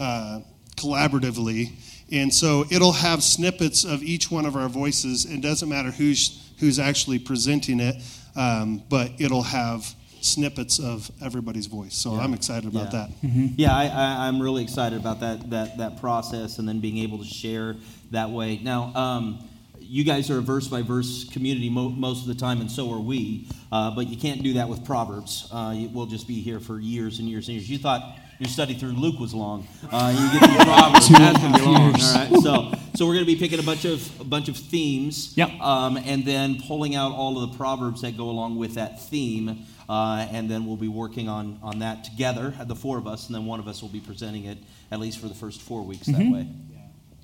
uh, 0.00 0.40
collaboratively. 0.76 1.72
And 2.10 2.32
so 2.32 2.64
it'll 2.70 2.92
have 2.92 3.22
snippets 3.22 3.84
of 3.84 4.02
each 4.02 4.30
one 4.30 4.46
of 4.46 4.56
our 4.56 4.68
voices. 4.68 5.26
It 5.26 5.40
doesn't 5.42 5.68
matter 5.68 5.90
who's, 5.90 6.50
who's 6.58 6.78
actually 6.78 7.18
presenting 7.18 7.80
it, 7.80 7.96
um, 8.34 8.82
but 8.88 9.12
it'll 9.18 9.42
have 9.42 9.94
snippets 10.20 10.78
of 10.80 11.10
everybody's 11.22 11.66
voice. 11.66 11.94
So 11.94 12.14
I'm 12.14 12.34
excited 12.34 12.66
about 12.68 12.92
Yeah. 12.92 13.06
that. 13.22 13.30
Yeah, 13.56 13.76
I, 13.76 13.84
I, 13.86 14.26
I'm 14.28 14.40
really 14.40 14.62
excited 14.62 14.98
about 14.98 15.20
that, 15.20 15.50
that, 15.50 15.78
that 15.78 16.00
process 16.00 16.58
and 16.58 16.68
then 16.68 16.80
being 16.80 16.98
able 16.98 17.18
to 17.18 17.24
share 17.24 17.76
that 18.10 18.30
way. 18.30 18.58
Now, 18.62 18.92
um, 18.94 19.48
you 19.80 20.04
guys 20.04 20.28
are 20.30 20.38
a 20.38 20.42
verse 20.42 20.66
by 20.68 20.82
verse 20.82 21.28
community 21.30 21.70
mo- 21.70 21.88
most 21.88 22.22
of 22.22 22.28
the 22.28 22.34
time, 22.34 22.60
and 22.60 22.70
so 22.70 22.92
are 22.92 23.00
we. 23.00 23.48
Uh, 23.70 23.90
but 23.94 24.06
you 24.08 24.16
can't 24.16 24.42
do 24.42 24.54
that 24.54 24.68
with 24.68 24.84
Proverbs. 24.84 25.48
Uh, 25.52 25.86
we'll 25.92 26.06
just 26.06 26.26
be 26.26 26.40
here 26.40 26.60
for 26.60 26.78
years 26.78 27.20
and 27.20 27.28
years 27.28 27.48
and 27.48 27.56
years. 27.56 27.70
You 27.70 27.78
thought 27.78 28.18
your 28.38 28.48
study 28.48 28.74
through 28.74 28.92
Luke 28.92 29.18
was 29.18 29.34
long. 29.34 29.66
Uh, 29.90 30.14
you 30.16 30.38
get 30.40 30.48
through 30.48 30.64
Proverbs. 30.64 31.08
That's 31.08 31.38
gonna 31.38 31.58
be 31.58 31.64
long. 31.64 31.94
All 31.94 32.14
right. 32.14 32.30
So, 32.42 32.72
so 32.94 33.06
we're 33.06 33.14
going 33.14 33.26
to 33.26 33.32
be 33.32 33.36
picking 33.38 33.58
a 33.58 33.62
bunch 33.62 33.84
of 33.84 34.20
a 34.20 34.24
bunch 34.24 34.48
of 34.48 34.56
themes. 34.56 35.32
Yep. 35.36 35.50
Um, 35.60 35.96
and 35.96 36.24
then 36.24 36.60
pulling 36.66 36.94
out 36.94 37.12
all 37.12 37.42
of 37.42 37.50
the 37.50 37.56
proverbs 37.56 38.02
that 38.02 38.16
go 38.16 38.30
along 38.30 38.56
with 38.58 38.74
that 38.74 39.00
theme. 39.02 39.64
Uh, 39.88 40.26
and 40.30 40.50
then 40.50 40.66
we'll 40.66 40.76
be 40.76 40.88
working 40.88 41.30
on, 41.30 41.58
on 41.62 41.78
that 41.78 42.04
together, 42.04 42.52
the 42.66 42.74
four 42.76 42.98
of 42.98 43.06
us, 43.06 43.26
and 43.26 43.34
then 43.34 43.46
one 43.46 43.58
of 43.58 43.66
us 43.66 43.80
will 43.80 43.88
be 43.88 44.00
presenting 44.00 44.44
it 44.44 44.58
at 44.90 45.00
least 45.00 45.18
for 45.18 45.28
the 45.28 45.34
first 45.34 45.62
four 45.62 45.82
weeks 45.82 46.06
that 46.08 46.18
way. 46.30 46.46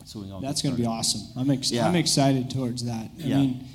So 0.07 0.21
we 0.21 0.31
all 0.31 0.41
That's 0.41 0.63
going 0.63 0.75
to 0.75 0.81
be 0.81 0.87
awesome. 0.87 1.21
I'm, 1.37 1.51
ex- 1.51 1.71
Yeah. 1.71 1.87
I'm 1.87 1.95
excited 1.95 2.51
towards 2.51 2.83
that. 2.85 3.05
I 3.05 3.11
Yeah. 3.19 3.37
mean, 3.37 3.69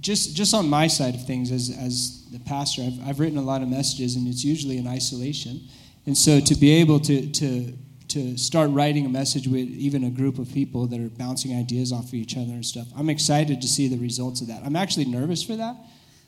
just 0.00 0.34
just 0.36 0.54
on 0.54 0.68
my 0.68 0.86
side 0.86 1.14
of 1.14 1.26
things, 1.26 1.50
as 1.50 1.68
as 1.78 2.22
the 2.32 2.38
pastor, 2.40 2.82
I've, 2.82 3.08
I've 3.08 3.20
written 3.20 3.38
a 3.38 3.42
lot 3.42 3.62
of 3.62 3.68
messages, 3.68 4.16
and 4.16 4.26
it's 4.28 4.44
usually 4.44 4.78
in 4.78 4.86
isolation. 4.86 5.60
And 6.06 6.16
so 6.16 6.40
to 6.40 6.54
be 6.54 6.70
able 6.70 7.00
to 7.00 7.26
to 7.32 7.72
to 8.08 8.36
start 8.38 8.70
writing 8.70 9.04
a 9.04 9.08
message 9.08 9.48
with 9.48 9.68
even 9.68 10.04
a 10.04 10.10
group 10.10 10.38
of 10.38 10.52
people 10.52 10.86
that 10.86 11.00
are 11.00 11.08
bouncing 11.08 11.56
ideas 11.56 11.92
off 11.92 12.04
of 12.06 12.14
each 12.14 12.36
other 12.36 12.52
and 12.52 12.64
stuff, 12.64 12.86
I'm 12.96 13.10
excited 13.10 13.60
to 13.62 13.66
see 13.68 13.88
the 13.88 13.98
results 13.98 14.40
of 14.40 14.46
that. 14.46 14.62
I'm 14.64 14.76
actually 14.76 15.06
nervous 15.06 15.42
for 15.42 15.56
that. 15.56 15.76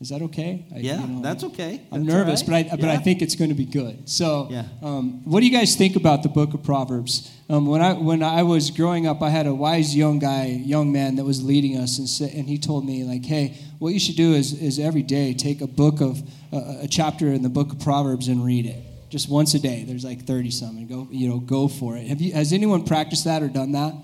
Is 0.00 0.08
that 0.11 0.23
okay? 0.23 0.64
I- 0.75 0.78
Yeah, 0.78 1.00
you 1.00 1.08
know, 1.08 1.23
that's 1.23 1.42
okay. 1.44 1.80
I'm 1.90 2.04
That's 2.04 2.14
nervous, 2.16 2.40
right. 2.49 2.66
but 2.68 2.73
I 2.73 2.80
but 2.82 2.88
I 2.90 2.99
think 3.02 3.20
it's 3.23 3.35
going 3.37 3.50
to 3.50 3.56
be 3.56 3.64
good. 3.64 4.08
So, 4.08 4.49
Yeah. 4.50 4.64
um, 4.82 5.23
what 5.25 5.40
do 5.40 5.47
you 5.47 5.52
guys 5.52 5.75
think 5.76 5.97
about 5.97 6.23
the 6.23 6.28
Book 6.28 6.54
of 6.54 6.62
Proverbs? 6.62 7.30
Um, 7.49 7.66
when 7.66 7.80
I 7.82 7.92
when 7.94 8.23
I 8.23 8.42
was 8.44 8.70
growing 8.70 9.06
up, 9.08 9.23
I 9.23 9.30
had 9.30 9.47
a 9.47 9.54
wise 9.54 9.94
young 9.97 10.18
guy, 10.20 10.47
young 10.75 10.92
man 10.92 11.16
that 11.16 11.25
was 11.25 11.42
leading 11.42 11.76
us, 11.76 11.99
and 11.99 12.08
sa- 12.08 12.26
and 12.38 12.49
he 12.49 12.58
told 12.58 12.85
me 12.87 13.02
like, 13.04 13.25
hey, 13.25 13.54
what 13.80 13.92
you 13.92 13.99
should 14.00 14.16
do 14.16 14.35
is 14.35 14.52
is 14.52 14.78
every 14.78 15.02
day 15.02 15.32
take 15.35 15.61
a 15.62 15.66
book 15.68 16.00
of 16.00 16.23
uh, 16.52 16.82
a 16.82 16.88
chapter 16.88 17.32
in 17.32 17.42
the 17.42 17.49
Book 17.49 17.73
of 17.73 17.78
Proverbs 17.80 18.28
and 18.28 18.44
read 18.44 18.66
it. 18.66 18.80
Just 19.10 19.28
once 19.28 19.54
a 19.54 19.58
day. 19.58 19.84
There's 19.86 20.04
like 20.04 20.26
30 20.26 20.50
something. 20.50 20.86
Go, 20.86 21.08
you 21.10 21.28
know, 21.28 21.38
go 21.38 21.68
for 21.68 21.96
it. 21.96 22.06
Have 22.06 22.20
you? 22.20 22.32
Has 22.32 22.52
anyone 22.52 22.84
practiced 22.84 23.24
that 23.24 23.42
or 23.42 23.48
done 23.48 23.72
that? 23.72 23.94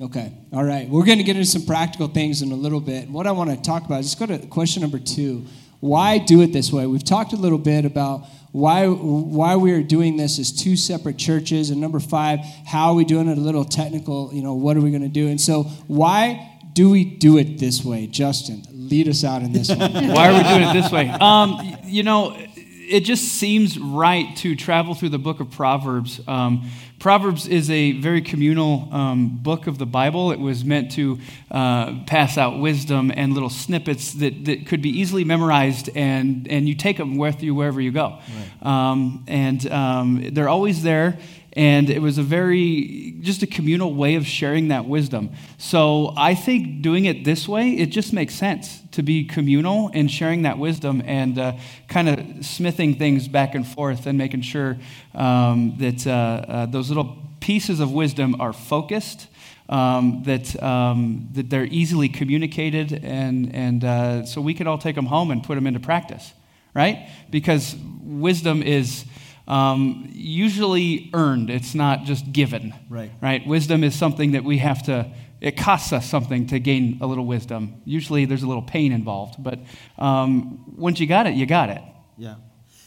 Okay. 0.00 0.32
All 0.52 0.64
right. 0.64 0.88
We're 0.88 1.04
going 1.04 1.18
to 1.18 1.24
get 1.24 1.36
into 1.36 1.48
some 1.48 1.64
practical 1.64 2.08
things 2.08 2.42
in 2.42 2.52
a 2.52 2.56
little 2.56 2.80
bit. 2.80 3.08
What 3.08 3.26
I 3.26 3.32
want 3.32 3.50
to 3.50 3.56
talk 3.56 3.84
about 3.86 4.00
is 4.00 4.06
just 4.06 4.18
go 4.18 4.26
to 4.26 4.46
question 4.48 4.82
number 4.82 4.98
two. 4.98 5.46
Why 5.80 6.18
do 6.18 6.42
it 6.42 6.52
this 6.52 6.72
way? 6.72 6.86
We've 6.86 7.04
talked 7.04 7.32
a 7.32 7.36
little 7.36 7.58
bit 7.58 7.84
about 7.84 8.26
why 8.52 8.86
why 8.86 9.56
we 9.56 9.72
are 9.72 9.82
doing 9.82 10.16
this 10.16 10.38
as 10.38 10.50
two 10.50 10.76
separate 10.76 11.18
churches, 11.18 11.70
and 11.70 11.80
number 11.80 12.00
five, 12.00 12.40
how 12.66 12.88
are 12.88 12.94
we 12.94 13.04
doing 13.04 13.28
it? 13.28 13.38
A 13.38 13.40
little 13.40 13.64
technical. 13.64 14.30
You 14.32 14.42
know, 14.42 14.54
what 14.54 14.76
are 14.76 14.80
we 14.80 14.90
going 14.90 15.02
to 15.02 15.08
do? 15.08 15.28
And 15.28 15.40
so, 15.40 15.64
why 15.86 16.58
do 16.72 16.90
we 16.90 17.04
do 17.04 17.38
it 17.38 17.58
this 17.58 17.84
way? 17.84 18.06
Justin, 18.06 18.62
lead 18.70 19.08
us 19.08 19.24
out 19.24 19.42
in 19.42 19.52
this 19.52 19.70
one. 19.70 19.78
Why 20.12 20.30
are 20.30 20.34
we 20.34 20.48
doing 20.48 20.62
it 20.68 20.72
this 20.74 20.92
way? 20.92 21.08
Um, 21.08 21.78
you 21.84 22.02
know, 22.02 22.36
it 22.88 23.00
just 23.00 23.24
seems 23.24 23.78
right 23.78 24.36
to 24.36 24.54
travel 24.54 24.94
through 24.94 25.10
the 25.10 25.18
book 25.18 25.40
of 25.40 25.50
Proverbs. 25.50 26.20
Um, 26.26 26.70
Proverbs 26.98 27.46
is 27.46 27.70
a 27.70 27.92
very 27.92 28.22
communal 28.22 28.88
um, 28.92 29.36
book 29.42 29.66
of 29.66 29.78
the 29.78 29.86
Bible. 29.86 30.32
It 30.32 30.40
was 30.40 30.64
meant 30.64 30.92
to 30.92 31.18
uh, 31.50 32.04
pass 32.06 32.38
out 32.38 32.58
wisdom 32.58 33.12
and 33.14 33.34
little 33.34 33.50
snippets 33.50 34.14
that, 34.14 34.44
that 34.46 34.66
could 34.66 34.80
be 34.80 34.90
easily 34.90 35.24
memorized, 35.24 35.90
and, 35.94 36.48
and 36.48 36.68
you 36.68 36.74
take 36.74 36.96
them 36.96 37.16
with 37.16 37.42
you 37.42 37.54
wherever 37.54 37.80
you 37.80 37.92
go. 37.92 38.18
Right. 38.62 38.90
Um, 38.90 39.24
and 39.28 39.70
um, 39.70 40.30
they're 40.32 40.48
always 40.48 40.82
there 40.82 41.18
and 41.56 41.90
it 41.90 42.00
was 42.00 42.18
a 42.18 42.22
very 42.22 43.16
just 43.20 43.42
a 43.42 43.46
communal 43.46 43.92
way 43.94 44.14
of 44.14 44.26
sharing 44.26 44.68
that 44.68 44.84
wisdom. 44.86 45.30
So 45.58 46.12
i 46.16 46.34
think 46.34 46.82
doing 46.82 47.06
it 47.06 47.24
this 47.24 47.48
way 47.48 47.70
it 47.70 47.86
just 47.86 48.12
makes 48.12 48.34
sense 48.34 48.82
to 48.92 49.02
be 49.02 49.24
communal 49.24 49.90
and 49.94 50.10
sharing 50.10 50.42
that 50.42 50.58
wisdom 50.58 51.02
and 51.04 51.38
uh, 51.38 51.52
kind 51.88 52.08
of 52.08 52.46
smithing 52.46 52.94
things 52.94 53.26
back 53.26 53.54
and 53.54 53.66
forth 53.66 54.06
and 54.06 54.16
making 54.18 54.42
sure 54.42 54.76
um, 55.14 55.74
that 55.78 56.06
uh, 56.06 56.10
uh, 56.10 56.66
those 56.66 56.88
little 56.88 57.16
pieces 57.40 57.80
of 57.80 57.92
wisdom 57.92 58.40
are 58.40 58.52
focused 58.52 59.28
um, 59.68 60.22
that, 60.24 60.62
um, 60.62 61.28
that 61.32 61.50
they're 61.50 61.66
easily 61.66 62.08
communicated 62.08 62.92
and, 63.02 63.52
and 63.54 63.84
uh, 63.84 64.24
so 64.24 64.40
we 64.40 64.54
can 64.54 64.66
all 64.66 64.78
take 64.78 64.94
them 64.94 65.06
home 65.06 65.30
and 65.30 65.42
put 65.42 65.56
them 65.56 65.66
into 65.66 65.80
practice 65.80 66.32
right? 66.76 67.08
Because 67.30 67.74
wisdom 68.02 68.62
is 68.62 69.06
um, 69.46 70.08
usually 70.12 71.10
earned. 71.14 71.50
It's 71.50 71.74
not 71.74 72.04
just 72.04 72.32
given. 72.32 72.74
Right. 72.88 73.10
Right. 73.20 73.46
Wisdom 73.46 73.84
is 73.84 73.94
something 73.94 74.32
that 74.32 74.44
we 74.44 74.58
have 74.58 74.82
to. 74.84 75.10
It 75.40 75.56
costs 75.56 75.92
us 75.92 76.08
something 76.08 76.46
to 76.48 76.58
gain 76.58 76.98
a 77.00 77.06
little 77.06 77.26
wisdom. 77.26 77.82
Usually, 77.84 78.24
there's 78.24 78.42
a 78.42 78.48
little 78.48 78.62
pain 78.62 78.92
involved, 78.92 79.42
but 79.42 79.58
um, 79.98 80.64
once 80.76 80.98
you 80.98 81.06
got 81.06 81.26
it, 81.26 81.34
you 81.34 81.46
got 81.46 81.68
it. 81.68 81.82
Yeah. 82.16 82.36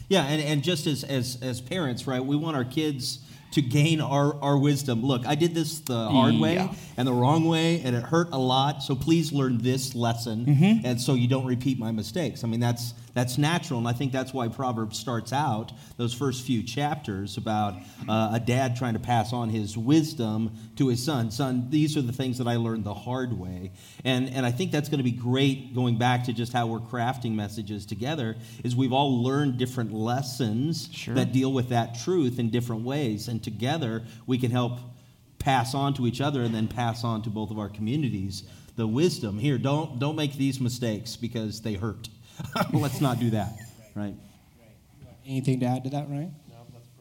Yeah, 0.09 0.23
and, 0.23 0.41
and 0.41 0.63
just 0.63 0.87
as, 0.87 1.03
as 1.03 1.37
as 1.43 1.61
parents, 1.61 2.07
right? 2.07 2.25
We 2.25 2.35
want 2.35 2.57
our 2.57 2.65
kids 2.65 3.19
to 3.51 3.61
gain 3.61 4.01
our, 4.01 4.35
our 4.41 4.57
wisdom. 4.57 5.03
Look, 5.03 5.25
I 5.25 5.35
did 5.35 5.53
this 5.55 5.79
the 5.79 6.07
hard 6.07 6.35
way 6.35 6.55
yeah. 6.55 6.73
and 6.97 7.07
the 7.07 7.13
wrong 7.13 7.45
way, 7.45 7.81
and 7.81 7.95
it 7.95 8.03
hurt 8.03 8.29
a 8.31 8.37
lot. 8.37 8.83
So 8.83 8.95
please 8.95 9.31
learn 9.31 9.59
this 9.59 9.95
lesson, 9.95 10.45
mm-hmm. 10.45 10.85
and 10.85 11.01
so 11.01 11.13
you 11.13 11.27
don't 11.27 11.45
repeat 11.45 11.79
my 11.79 11.91
mistakes. 11.91 12.43
I 12.43 12.47
mean, 12.47 12.59
that's 12.59 12.93
that's 13.19 13.37
natural, 13.37 13.79
and 13.79 13.87
I 13.87 13.91
think 13.91 14.13
that's 14.13 14.33
why 14.33 14.47
Proverbs 14.47 14.97
starts 14.97 15.33
out 15.33 15.73
those 15.97 16.13
first 16.13 16.45
few 16.45 16.63
chapters 16.63 17.35
about 17.35 17.73
uh, 18.07 18.31
a 18.35 18.39
dad 18.39 18.77
trying 18.77 18.93
to 18.93 18.99
pass 18.99 19.33
on 19.33 19.49
his 19.49 19.77
wisdom 19.77 20.51
to 20.77 20.87
his 20.87 21.03
son. 21.03 21.29
Son, 21.29 21.67
these 21.69 21.97
are 21.97 22.01
the 22.01 22.13
things 22.13 22.37
that 22.37 22.47
I 22.47 22.55
learned 22.55 22.85
the 22.85 22.93
hard 22.93 23.37
way, 23.37 23.73
and 24.05 24.29
and 24.29 24.45
I 24.45 24.51
think 24.51 24.71
that's 24.71 24.87
going 24.87 24.99
to 24.99 25.03
be 25.03 25.11
great. 25.11 25.75
Going 25.75 25.97
back 25.97 26.23
to 26.25 26.33
just 26.33 26.53
how 26.53 26.67
we're 26.67 26.79
crafting 26.79 27.33
messages 27.33 27.85
together, 27.85 28.37
is 28.63 28.73
we've 28.73 28.93
all 28.93 29.21
learned 29.21 29.57
different 29.57 29.91
lessons 29.91 30.87
sure. 30.93 31.15
that 31.15 31.33
deal 31.33 31.51
with 31.51 31.69
that 31.69 31.99
truth 31.99 32.39
in 32.39 32.49
different 32.49 32.83
ways, 32.83 33.27
and 33.27 33.43
together 33.43 34.03
we 34.27 34.37
can 34.37 34.49
help 34.49 34.79
pass 35.39 35.75
on 35.75 35.93
to 35.95 36.07
each 36.07 36.21
other 36.21 36.41
and 36.41 36.55
then 36.55 36.69
pass 36.69 37.03
on 37.03 37.21
to 37.23 37.29
both 37.29 37.51
of 37.51 37.59
our 37.59 37.69
communities 37.69 38.43
the 38.77 38.87
wisdom 38.87 39.37
here 39.37 39.57
don't 39.57 39.99
don't 39.99 40.15
make 40.15 40.33
these 40.35 40.61
mistakes 40.61 41.17
because 41.17 41.61
they 41.61 41.73
hurt 41.73 42.07
Let's 42.73 43.01
not 43.01 43.19
do 43.19 43.31
that, 43.31 43.53
right? 43.95 44.15
Anything 45.25 45.59
to 45.59 45.65
add 45.67 45.83
to 45.83 45.89
that, 45.91 46.09
Ryan? 46.09 46.33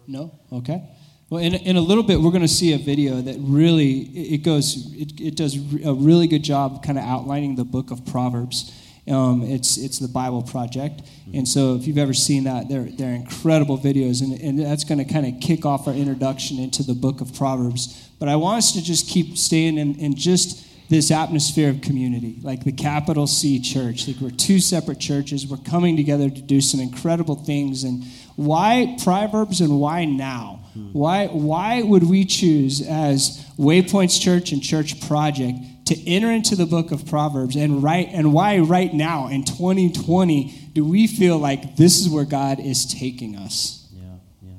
No? 0.07 0.33
No. 0.50 0.59
Okay. 0.59 0.83
Well, 1.30 1.42
in, 1.42 1.54
in 1.54 1.76
a 1.76 1.80
little 1.80 2.02
bit, 2.02 2.21
we're 2.21 2.30
going 2.30 2.42
to 2.42 2.49
see 2.49 2.73
a 2.73 2.78
video 2.78 3.21
that 3.21 3.37
really 3.38 4.00
it 4.00 4.38
goes 4.38 4.95
it, 4.95 5.21
it 5.21 5.37
does 5.37 5.57
a 5.85 5.92
really 5.92 6.26
good 6.26 6.42
job 6.42 6.83
kind 6.83 6.97
of 6.97 7.04
outlining 7.04 7.54
the 7.54 7.64
book 7.64 7.90
of 7.90 8.07
Proverbs. 8.07 8.75
Um, 9.07 9.42
it's 9.42 9.76
it's 9.76 9.99
the 9.99 10.09
Bible 10.09 10.42
Project, 10.42 11.02
and 11.33 11.49
so 11.49 11.75
if 11.76 11.87
you've 11.87 11.99
ever 11.99 12.12
seen 12.14 12.45
that, 12.45 12.68
they're 12.68 12.85
they're 12.85 13.14
incredible 13.14 13.78
videos, 13.78 14.23
and, 14.23 14.38
and 14.40 14.59
that's 14.59 14.85
going 14.85 14.99
to 14.99 15.11
kind 15.11 15.26
of 15.26 15.40
kick 15.40 15.64
off 15.64 15.87
our 15.87 15.95
introduction 15.95 16.59
into 16.59 16.83
the 16.83 16.95
book 16.95 17.21
of 17.23 17.35
Proverbs. 17.35 18.11
But 18.18 18.28
I 18.28 18.37
want 18.37 18.59
us 18.59 18.73
to 18.73 18.83
just 18.83 19.09
keep 19.09 19.38
staying 19.38 19.78
in, 19.78 19.95
in 19.97 20.14
just 20.14 20.66
this 20.88 21.11
atmosphere 21.11 21.68
of 21.68 21.80
community, 21.83 22.38
like 22.42 22.64
the 22.64 22.73
capital 22.73 23.26
C 23.26 23.61
church. 23.61 24.09
Like 24.09 24.16
we're 24.21 24.30
two 24.30 24.59
separate 24.59 24.99
churches. 24.99 25.47
We're 25.47 25.59
coming 25.59 25.97
together 25.97 26.30
to 26.30 26.42
do 26.42 26.61
some 26.61 26.80
incredible 26.80 27.37
things. 27.37 27.85
And 27.85 28.04
why 28.37 28.97
Proverbs 29.02 29.61
and 29.61 29.78
why 29.78 30.04
now? 30.04 30.59
Why, 30.92 31.26
why 31.26 31.83
would 31.83 32.04
we 32.04 32.25
choose 32.25 32.87
as 32.87 33.45
Waypoints 33.59 34.21
Church 34.21 34.52
and 34.52 34.62
Church 34.62 35.07
Project 35.07 35.59
to 35.87 36.09
enter 36.09 36.30
into 36.30 36.54
the 36.54 36.66
book 36.66 36.92
of 36.92 37.07
Proverbs 37.07 37.57
and 37.57 37.83
write 37.83 38.09
and 38.12 38.33
why 38.33 38.59
right 38.59 38.92
now 38.92 39.28
in 39.28 39.45
2020 39.45 40.71
do 40.75 40.85
we 40.85 41.07
feel 41.07 41.38
like 41.38 41.76
this 41.76 42.00
is 42.00 42.09
where 42.09 42.25
God 42.25 42.61
is 42.61 42.87
taking 42.87 43.37
us? 43.37 43.88
Yeah, 43.92 44.02
yeah. 44.42 44.50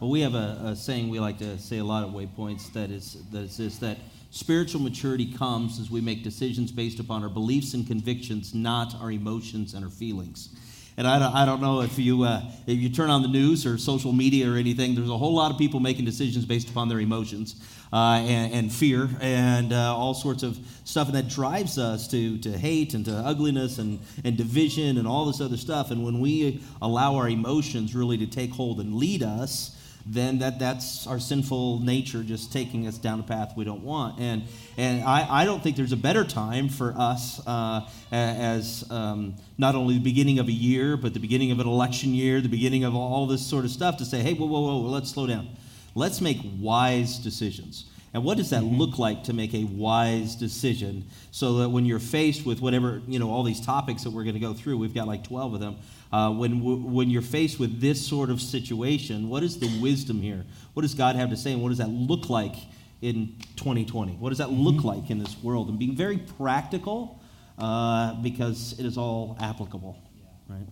Well, 0.00 0.10
we 0.10 0.20
have 0.20 0.34
a, 0.34 0.60
a 0.64 0.76
saying 0.76 1.10
we 1.10 1.20
like 1.20 1.38
to 1.38 1.58
say 1.58 1.78
a 1.78 1.84
lot 1.84 2.04
at 2.04 2.14
Waypoints 2.14 2.72
that 2.72 2.90
is 2.90 3.18
that 3.32 3.40
is 3.40 3.56
this 3.56 3.78
that 3.78 3.98
Spiritual 4.30 4.80
maturity 4.80 5.32
comes 5.32 5.80
as 5.80 5.90
we 5.90 6.00
make 6.00 6.22
decisions 6.22 6.70
based 6.70 7.00
upon 7.00 7.22
our 7.22 7.28
beliefs 7.28 7.74
and 7.74 7.86
convictions, 7.86 8.54
not 8.54 8.94
our 9.00 9.10
emotions 9.10 9.74
and 9.74 9.84
our 9.84 9.90
feelings. 9.90 10.50
And 10.98 11.06
I 11.06 11.18
don't, 11.18 11.34
I 11.34 11.44
don't 11.44 11.60
know 11.60 11.82
if 11.82 11.98
you, 11.98 12.22
uh, 12.22 12.42
if 12.66 12.78
you 12.78 12.88
turn 12.88 13.10
on 13.10 13.20
the 13.20 13.28
news 13.28 13.66
or 13.66 13.76
social 13.76 14.12
media 14.12 14.50
or 14.50 14.56
anything, 14.56 14.94
there's 14.94 15.10
a 15.10 15.18
whole 15.18 15.34
lot 15.34 15.52
of 15.52 15.58
people 15.58 15.78
making 15.78 16.06
decisions 16.06 16.46
based 16.46 16.70
upon 16.70 16.88
their 16.88 17.00
emotions 17.00 17.60
uh, 17.92 18.22
and, 18.26 18.52
and, 18.54 18.72
fear 18.72 19.10
and 19.20 19.74
uh, 19.74 19.94
all 19.94 20.14
sorts 20.14 20.42
of 20.42 20.58
stuff. 20.84 21.08
And 21.08 21.16
that 21.16 21.28
drives 21.28 21.78
us 21.78 22.08
to, 22.08 22.38
to 22.38 22.56
hate 22.56 22.94
and 22.94 23.04
to 23.04 23.12
ugliness 23.12 23.76
and, 23.76 24.00
and 24.24 24.38
division 24.38 24.96
and 24.96 25.06
all 25.06 25.26
this 25.26 25.42
other 25.42 25.58
stuff. 25.58 25.90
And 25.90 26.02
when 26.02 26.18
we 26.18 26.62
allow 26.80 27.16
our 27.16 27.28
emotions 27.28 27.94
really 27.94 28.16
to 28.16 28.26
take 28.26 28.52
hold 28.52 28.80
and 28.80 28.94
lead 28.94 29.22
us, 29.22 29.75
then 30.08 30.38
that, 30.38 30.60
that's 30.60 31.06
our 31.06 31.18
sinful 31.18 31.80
nature 31.80 32.22
just 32.22 32.52
taking 32.52 32.86
us 32.86 32.96
down 32.96 33.18
a 33.18 33.22
path 33.24 33.54
we 33.56 33.64
don't 33.64 33.82
want. 33.82 34.20
And, 34.20 34.44
and 34.76 35.02
I, 35.02 35.42
I 35.42 35.44
don't 35.44 35.62
think 35.62 35.76
there's 35.76 35.92
a 35.92 35.96
better 35.96 36.24
time 36.24 36.68
for 36.68 36.94
us 36.96 37.44
uh, 37.46 37.88
as 38.12 38.88
um, 38.90 39.34
not 39.58 39.74
only 39.74 39.94
the 39.94 40.00
beginning 40.00 40.38
of 40.38 40.46
a 40.46 40.52
year, 40.52 40.96
but 40.96 41.12
the 41.12 41.20
beginning 41.20 41.50
of 41.50 41.58
an 41.58 41.66
election 41.66 42.14
year, 42.14 42.40
the 42.40 42.48
beginning 42.48 42.84
of 42.84 42.94
all 42.94 43.26
this 43.26 43.44
sort 43.44 43.64
of 43.64 43.70
stuff 43.72 43.96
to 43.96 44.04
say, 44.04 44.20
hey, 44.20 44.32
whoa, 44.34 44.46
whoa, 44.46 44.60
whoa, 44.60 44.88
let's 44.88 45.10
slow 45.10 45.26
down. 45.26 45.48
Let's 45.96 46.20
make 46.20 46.38
wise 46.60 47.18
decisions. 47.18 47.90
And 48.14 48.24
what 48.24 48.38
does 48.38 48.50
that 48.50 48.62
mm-hmm. 48.62 48.76
look 48.76 48.98
like 48.98 49.24
to 49.24 49.32
make 49.32 49.54
a 49.54 49.64
wise 49.64 50.36
decision 50.36 51.04
so 51.32 51.58
that 51.58 51.68
when 51.68 51.84
you're 51.84 51.98
faced 51.98 52.46
with 52.46 52.60
whatever, 52.60 53.02
you 53.06 53.18
know, 53.18 53.30
all 53.30 53.42
these 53.42 53.60
topics 53.60 54.04
that 54.04 54.10
we're 54.10 54.22
going 54.22 54.34
to 54.34 54.40
go 54.40 54.54
through, 54.54 54.78
we've 54.78 54.94
got 54.94 55.06
like 55.06 55.24
12 55.24 55.54
of 55.54 55.60
them. 55.60 55.76
Uh, 56.12 56.30
when, 56.30 56.62
when 56.92 57.10
you're 57.10 57.22
faced 57.22 57.58
with 57.58 57.80
this 57.80 58.04
sort 58.04 58.30
of 58.30 58.40
situation, 58.40 59.28
what 59.28 59.42
is 59.42 59.58
the 59.58 59.68
wisdom 59.80 60.20
here? 60.20 60.44
What 60.74 60.82
does 60.82 60.94
God 60.94 61.16
have 61.16 61.30
to 61.30 61.36
say? 61.36 61.52
And 61.52 61.62
what 61.62 61.70
does 61.70 61.78
that 61.78 61.90
look 61.90 62.30
like 62.30 62.54
in 63.02 63.34
2020? 63.56 64.12
What 64.12 64.28
does 64.28 64.38
that 64.38 64.50
look 64.50 64.76
mm-hmm. 64.76 64.88
like 64.88 65.10
in 65.10 65.18
this 65.18 65.36
world? 65.42 65.68
And 65.68 65.78
being 65.78 65.96
very 65.96 66.18
practical 66.18 67.20
uh, 67.58 68.14
because 68.22 68.78
it 68.78 68.86
is 68.86 68.96
all 68.96 69.36
applicable, 69.40 69.96
right? 70.48 70.66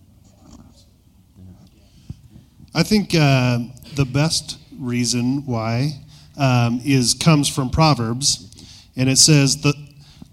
I 2.73 2.83
think 2.83 3.15
uh, 3.15 3.59
the 3.95 4.05
best 4.05 4.59
reason 4.77 5.45
why 5.45 5.93
um, 6.37 6.81
is 6.83 7.13
comes 7.13 7.47
from 7.47 7.69
Proverbs, 7.69 8.67
and 8.97 9.07
it 9.09 9.17
says 9.17 9.61
the 9.61 9.73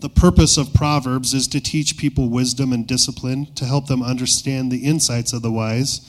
the 0.02 0.10
purpose 0.10 0.56
of 0.56 0.74
Proverbs 0.74 1.32
is 1.32 1.46
to 1.46 1.60
teach 1.60 1.96
people 1.96 2.28
wisdom 2.28 2.72
and 2.72 2.86
discipline 2.86 3.46
to 3.54 3.64
help 3.64 3.86
them 3.86 4.02
understand 4.02 4.70
the 4.70 4.84
insights 4.84 5.32
of 5.32 5.42
the 5.42 5.52
wise. 5.52 6.00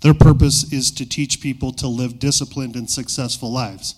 Their 0.00 0.14
purpose 0.14 0.72
is 0.72 0.90
to 0.92 1.06
teach 1.06 1.42
people 1.42 1.72
to 1.74 1.88
live 1.88 2.18
disciplined 2.18 2.74
and 2.74 2.88
successful 2.88 3.52
lives, 3.52 3.96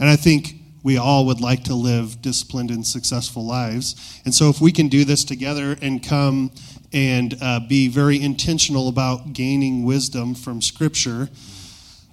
and 0.00 0.08
I 0.08 0.16
think 0.16 0.56
we 0.82 0.96
all 0.96 1.26
would 1.26 1.40
like 1.40 1.64
to 1.64 1.74
live 1.74 2.20
disciplined 2.22 2.70
and 2.70 2.86
successful 2.86 3.46
lives. 3.46 4.20
And 4.24 4.34
so, 4.34 4.48
if 4.48 4.60
we 4.60 4.72
can 4.72 4.88
do 4.88 5.04
this 5.04 5.22
together 5.22 5.76
and 5.80 6.02
come 6.02 6.50
and 6.92 7.36
uh, 7.40 7.60
be 7.68 7.86
very 7.86 8.20
intentional 8.20 8.88
about 8.88 9.32
gaining 9.32 9.84
wisdom 9.84 10.34
from 10.34 10.60
Scripture 10.60 11.28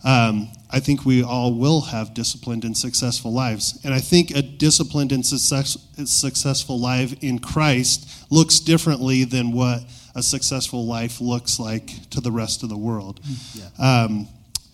um, 0.04 0.50
I 0.74 0.80
think 0.80 1.06
we 1.06 1.22
all 1.22 1.54
will 1.54 1.82
have 1.82 2.16
disciplined 2.16 2.66
and 2.66 2.76
successful 2.76 3.32
lives. 3.32 3.80
And 3.84 3.94
I 3.94 4.00
think 4.00 4.32
a 4.32 4.42
disciplined 4.42 5.12
and 5.12 5.24
success, 5.24 5.78
successful 6.06 6.80
life 6.80 7.14
in 7.22 7.38
Christ 7.38 8.10
looks 8.32 8.60
differently 8.60 9.24
than 9.24 9.52
what 9.52 9.84
a 10.16 10.24
successful 10.24 10.88
life 10.88 11.22
looks 11.22 11.60
like 11.60 12.10
to 12.10 12.22
the 12.22 12.32
rest 12.32 12.64
of 12.64 12.70
the 12.70 12.78
world. 12.78 13.20
Yeah. 13.54 14.04
Um, 14.04 14.28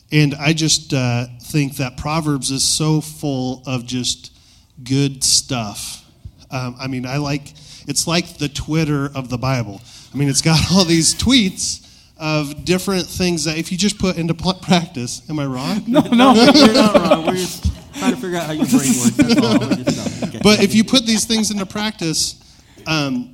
and 0.09 0.35
I 0.35 0.53
just 0.53 0.93
uh, 0.93 1.25
think 1.41 1.75
that 1.75 1.97
Proverbs 1.97 2.49
is 2.49 2.63
so 2.63 3.01
full 3.01 3.61
of 3.67 3.85
just 3.85 4.31
good 4.81 5.21
stuff. 5.21 6.05
Um, 6.49 6.77
I 6.79 6.87
mean, 6.87 7.05
I 7.05 7.17
like 7.17 7.53
it's 7.87 8.07
like 8.07 8.37
the 8.37 8.47
Twitter 8.47 9.11
of 9.13 9.29
the 9.29 9.37
Bible. 9.37 9.81
I 10.13 10.17
mean, 10.17 10.29
it's 10.29 10.41
got 10.41 10.59
all 10.71 10.85
these 10.85 11.13
tweets 11.13 11.85
of 12.19 12.65
different 12.65 13.07
things 13.07 13.45
that 13.45 13.57
if 13.57 13.71
you 13.71 13.77
just 13.77 13.97
put 13.97 14.17
into 14.17 14.33
practice, 14.33 15.27
am 15.29 15.39
I 15.39 15.45
wrong? 15.45 15.83
No, 15.87 16.01
no, 16.01 16.33
you're 16.53 16.73
not 16.73 16.95
wrong. 16.95 17.25
We're 17.25 17.33
just 17.35 17.71
trying 17.97 18.13
to 18.13 18.17
figure 18.17 18.37
out 18.37 18.45
how 18.45 18.51
your 18.51 18.65
brain 18.65 18.79
works. 18.79 19.11
That's 19.11 19.41
all. 19.41 20.27
Okay. 20.27 20.39
But 20.43 20.61
if 20.61 20.75
you 20.75 20.83
put 20.83 21.05
these 21.05 21.25
things 21.25 21.49
into 21.51 21.65
practice, 21.65 22.35
um, 22.85 23.33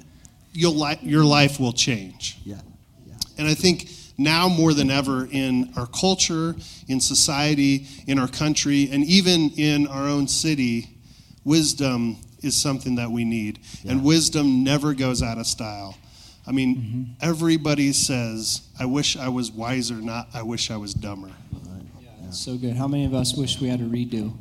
you'll 0.53 0.75
li- 0.75 0.99
your 1.01 1.23
life 1.23 1.59
will 1.59 1.73
change. 1.73 2.37
Yeah. 2.43 2.61
yeah. 3.05 3.15
And 3.37 3.47
I 3.47 3.53
think 3.53 3.89
now 4.17 4.47
more 4.47 4.73
than 4.73 4.89
ever 4.89 5.27
in 5.29 5.73
our 5.75 5.87
culture, 5.87 6.55
in 6.87 7.01
society, 7.01 7.87
in 8.07 8.19
our 8.19 8.27
country, 8.27 8.89
and 8.91 9.03
even 9.03 9.49
in 9.57 9.87
our 9.87 10.07
own 10.07 10.27
city, 10.27 10.89
wisdom 11.43 12.17
is 12.41 12.55
something 12.55 12.95
that 12.95 13.09
we 13.09 13.25
need. 13.25 13.59
Yeah. 13.83 13.93
And 13.93 14.03
wisdom 14.03 14.63
never 14.63 14.93
goes 14.93 15.21
out 15.21 15.37
of 15.37 15.47
style. 15.47 15.97
I 16.47 16.51
mean, 16.51 16.75
mm-hmm. 16.75 17.03
everybody 17.21 17.91
says, 17.93 18.61
I 18.79 18.85
wish 18.85 19.17
I 19.17 19.29
was 19.29 19.51
wiser, 19.51 19.95
not 19.95 20.27
I 20.33 20.43
wish 20.43 20.69
I 20.69 20.77
was 20.77 20.93
dumber. 20.93 21.31
Yeah, 21.51 22.09
that's 22.21 22.39
so 22.39 22.57
good. 22.57 22.75
How 22.75 22.87
many 22.87 23.05
of 23.05 23.13
us 23.13 23.35
wish 23.35 23.59
we 23.59 23.67
had 23.67 23.81
a 23.81 23.85
redo? 23.85 24.33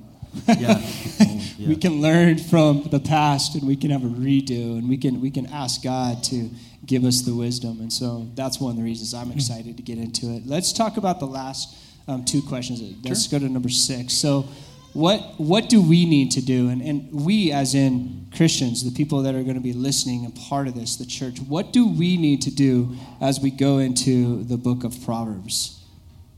yeah. 0.46 0.80
Oh, 1.20 1.40
yeah. 1.56 1.68
we 1.68 1.76
can 1.76 2.00
learn 2.00 2.38
from 2.38 2.82
the 2.90 2.98
past 2.98 3.54
and 3.54 3.64
we 3.64 3.76
can 3.76 3.90
have 3.90 4.02
a 4.02 4.08
redo 4.08 4.76
and 4.76 4.88
we 4.88 4.96
can 4.96 5.20
we 5.20 5.30
can 5.30 5.46
ask 5.46 5.84
God 5.84 6.24
to 6.24 6.50
give 6.84 7.04
us 7.04 7.22
the 7.22 7.32
wisdom. 7.32 7.78
And 7.80 7.92
so 7.92 8.26
that's 8.34 8.60
one 8.60 8.72
of 8.72 8.76
the 8.76 8.82
reasons 8.82 9.14
I'm 9.14 9.30
excited 9.30 9.76
to 9.76 9.82
get 9.82 9.98
into 9.98 10.34
it. 10.34 10.42
Let's 10.44 10.72
talk 10.72 10.96
about 10.96 11.20
the 11.20 11.26
last 11.26 11.76
um, 12.08 12.24
two 12.24 12.42
questions. 12.42 12.82
Let's 13.04 13.28
sure. 13.28 13.38
go 13.38 13.46
to 13.46 13.52
number 13.52 13.68
six. 13.68 14.14
So 14.14 14.48
what 14.94 15.20
what 15.38 15.68
do 15.68 15.82
we 15.82 16.06
need 16.06 16.30
to 16.32 16.40
do? 16.40 16.68
And, 16.68 16.80
and 16.80 17.12
we 17.12 17.52
as 17.52 17.74
in 17.74 18.28
Christians, 18.34 18.84
the 18.84 18.96
people 18.96 19.22
that 19.22 19.34
are 19.34 19.42
going 19.42 19.56
to 19.56 19.60
be 19.60 19.72
listening 19.72 20.24
and 20.24 20.34
part 20.34 20.68
of 20.68 20.74
this, 20.74 20.96
the 20.96 21.04
church, 21.04 21.40
what 21.40 21.72
do 21.72 21.86
we 21.86 22.16
need 22.16 22.42
to 22.42 22.50
do 22.50 22.96
as 23.20 23.40
we 23.40 23.50
go 23.50 23.78
into 23.78 24.44
the 24.44 24.56
book 24.56 24.84
of 24.84 24.96
Proverbs? 25.04 25.84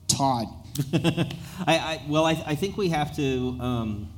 Todd. 0.08 0.48
I, 0.92 1.34
I, 1.66 2.02
well, 2.08 2.26
I, 2.26 2.42
I, 2.46 2.54
think 2.54 2.76
we 2.76 2.90
have 2.90 3.16
to 3.16 3.56
um, 3.60 4.12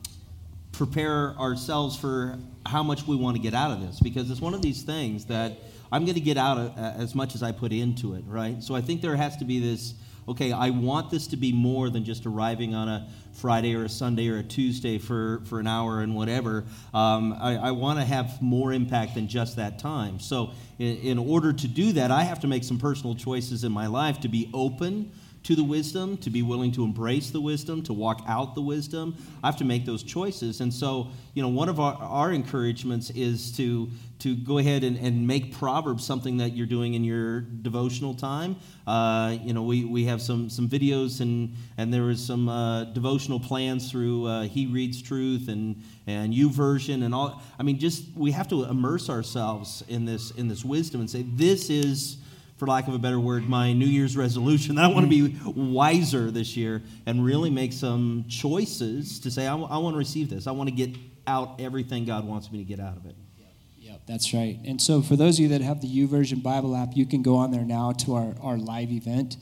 prepare 0.73 1.37
ourselves 1.39 1.97
for 1.97 2.37
how 2.67 2.83
much 2.83 3.07
we 3.07 3.15
want 3.15 3.37
to 3.37 3.43
get 3.43 3.55
out 3.55 3.71
of 3.71 3.81
this 3.81 4.01
because 4.01 4.29
it's 4.29 4.41
one 4.41 4.55
of 4.55 4.63
these 4.63 4.83
things 4.83 5.25
that 5.27 5.53
I'm 5.93 6.05
going 6.05 6.17
to 6.17 6.21
get 6.21 6.37
out 6.37 6.59
of, 6.59 6.77
uh, 6.77 6.95
as 6.97 7.15
much 7.15 7.37
as 7.37 7.45
I 7.45 7.53
put 7.53 7.73
into 7.73 8.15
it, 8.15 8.25
right? 8.27 8.61
So 8.61 8.75
I 8.75 8.81
think 8.81 9.03
there 9.03 9.15
has 9.15 9.37
to 9.37 9.45
be 9.45 9.61
this 9.61 9.95
okay, 10.29 10.53
I 10.53 10.71
want 10.71 11.11
this 11.11 11.27
to 11.29 11.37
be 11.37 11.53
more 11.53 11.91
than 11.91 12.05
just 12.05 12.27
arriving 12.27 12.75
on 12.75 12.89
a 12.89 13.09
Friday 13.33 13.75
or 13.75 13.85
a 13.85 13.89
Sunday 13.89 14.29
or 14.29 14.39
a 14.39 14.43
Tuesday 14.43 14.99
for, 14.99 15.41
for 15.47 15.61
an 15.61 15.67
hour 15.67 16.01
and 16.03 16.15
whatever. 16.15 16.65
Um, 16.93 17.35
I, 17.41 17.57
I 17.57 17.71
want 17.71 17.99
to 17.99 18.05
have 18.05 18.43
more 18.43 18.73
impact 18.73 19.15
than 19.15 19.29
just 19.29 19.57
that 19.57 19.79
time. 19.79 20.21
So, 20.21 20.51
in, 20.79 20.97
in 20.99 21.19
order 21.19 21.53
to 21.53 21.69
do 21.69 21.93
that, 21.93 22.11
I 22.11 22.25
have 22.25 22.41
to 22.41 22.47
make 22.47 22.65
some 22.65 22.79
personal 22.79 23.15
choices 23.15 23.65
in 23.65 23.73
my 23.73 23.87
life 23.87 24.21
to 24.21 24.29
be 24.29 24.51
open 24.53 25.13
to 25.49 25.55
the 25.55 25.65
wisdom, 25.65 26.19
to 26.19 26.29
be 26.29 26.43
willing 26.43 26.71
to 26.71 26.85
embrace 26.85 27.31
the 27.31 27.41
wisdom, 27.41 27.83
to 27.83 27.95
walk 27.95 28.23
out 28.29 28.55
the 28.55 28.61
wisdom. 28.61 29.17
I 29.43 29.47
have 29.47 29.57
to 29.57 29.65
make 29.65 29.87
those 29.87 30.03
choices. 30.03 30.61
And 30.61 30.71
so, 30.71 31.09
you 31.33 31.41
know, 31.41 31.49
one 31.49 31.71
of 31.71 31.81
our, 31.81 31.95
our 31.95 32.33
encouragements 32.33 33.09
is 33.09 33.51
to 33.57 33.89
to 34.19 34.37
go 34.37 34.59
ahead 34.59 34.85
and, 34.85 34.99
and 34.99 35.27
make 35.27 35.55
Proverbs 35.55 36.05
something 36.05 36.37
that 36.39 36.55
you're 36.55 36.67
doing 36.67 36.95
in 36.95 37.05
your 37.05 37.41
devotional 37.41 38.15
time. 38.15 38.57
Uh, 38.87 39.39
you 39.43 39.55
know, 39.55 39.63
we, 39.63 39.85
we 39.85 40.05
have 40.05 40.21
some, 40.21 40.51
some 40.51 40.69
videos 40.69 41.21
and, 41.21 41.55
and 41.77 41.95
there 41.95 42.11
is 42.11 42.23
some 42.23 42.49
uh, 42.49 42.85
devotional 42.85 43.39
plans 43.39 43.89
through 43.91 44.27
uh, 44.27 44.43
He 44.43 44.67
Reads 44.67 45.01
Truth 45.01 45.49
and, 45.49 45.81
and 46.09 46.35
You 46.35 46.51
Version 46.51 47.05
and 47.05 47.15
all. 47.15 47.41
I 47.61 47.63
mean, 47.63 47.79
just 47.79 48.05
we 48.17 48.33
have 48.33 48.49
to 48.49 48.65
immerse 48.65 49.09
ourselves 49.09 49.85
in 49.89 50.05
this, 50.05 50.33
in 50.33 50.49
this 50.49 50.65
wisdom 50.65 51.01
and 51.01 51.09
say, 51.09 51.23
this 51.23 51.71
is 51.71 52.17
for 52.59 52.67
lack 52.67 52.89
of 52.89 52.95
a 52.95 52.99
better 52.99 53.21
word, 53.21 53.49
my 53.49 53.73
New 53.73 53.87
Year's 53.87 54.17
resolution. 54.17 54.75
that 54.77 54.85
I 54.85 54.89
want 54.89 55.11
to 55.11 55.29
be 55.29 55.37
wiser 55.51 56.31
this 56.31 56.57
year 56.57 56.83
and 57.07 57.25
really 57.25 57.51
make 57.51 57.73
some 57.73 58.25
choices 58.29 59.21
to 59.21 59.31
say, 59.31 59.47
I, 59.47 59.55
want 59.55 59.95
to 59.95 59.99
receive 59.99 60.29
this. 60.29 60.47
I 60.47 60.51
want 60.51 60.69
to 60.69 60.75
get 60.75 60.97
out 61.27 61.61
everything 61.61 62.05
God 62.05 62.27
wants 62.27 62.51
me 62.51 62.59
to 62.59 62.65
get 62.65 62.81
out 62.81 62.97
of 62.97 63.07
it. 63.07 63.15
Yep, 63.81 64.01
that's 64.07 64.35
right. 64.35 64.59
And 64.67 64.83
so, 64.83 65.01
for 65.01 65.17
those 65.17 65.39
of 65.39 65.45
you 65.45 65.49
that 65.49 65.63
have 65.63 65.81
the 65.81 65.89
YouVersion 65.89 66.43
Bible 66.43 66.77
app, 66.77 66.91
you 66.95 67.07
can 67.07 67.23
go 67.23 67.37
on 67.37 67.53
there 67.53 67.65
now 67.65 67.93
to 67.93 68.17
our, 68.17 68.35
our 68.43 68.59
live 68.59 68.91
event. 68.91 69.39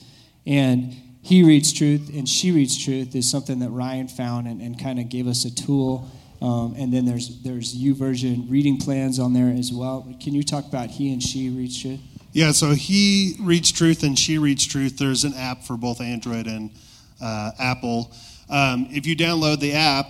And 0.47 0.95
He 1.23 1.43
Reads 1.43 1.73
Truth 1.73 2.11
and 2.15 2.29
She 2.29 2.53
Reads 2.53 2.83
Truth 2.83 3.17
is 3.17 3.29
something 3.29 3.59
that 3.59 3.71
Ryan 3.71 4.07
found 4.07 4.47
and, 4.47 4.61
and 4.61 4.81
kind 4.81 5.01
of 5.01 5.09
gave 5.09 5.27
us 5.27 5.45
a 5.45 5.53
tool. 5.53 6.09
Um, 6.41 6.75
and 6.79 6.93
then 6.93 7.07
there's 7.07 7.43
there's 7.43 7.75
YouVersion 7.75 8.49
reading 8.49 8.79
plans 8.79 9.19
on 9.19 9.33
there 9.33 9.49
as 9.49 9.73
well. 9.73 10.15
Can 10.23 10.35
you 10.35 10.45
talk 10.45 10.67
about 10.67 10.91
He 10.91 11.13
and 11.13 11.21
She 11.21 11.49
Reads 11.49 11.81
Truth? 11.81 12.01
Yeah, 12.37 12.53
so 12.53 12.73
he 12.73 13.35
reads 13.41 13.73
truth 13.73 14.03
and 14.03 14.19
she 14.19 14.37
reads 14.37 14.67
truth. 14.67 14.99
There's 14.99 15.25
an 15.25 15.33
app 15.33 15.63
for 15.63 15.79
both 15.79 16.03
Android 16.03 16.47
and 16.47 16.71
uh, 17.19 17.53
Apple. 17.59 18.13
Um, 18.51 18.89
if 18.91 19.07
you 19.07 19.17
download 19.17 19.61
the 19.61 19.73
app, 19.73 20.07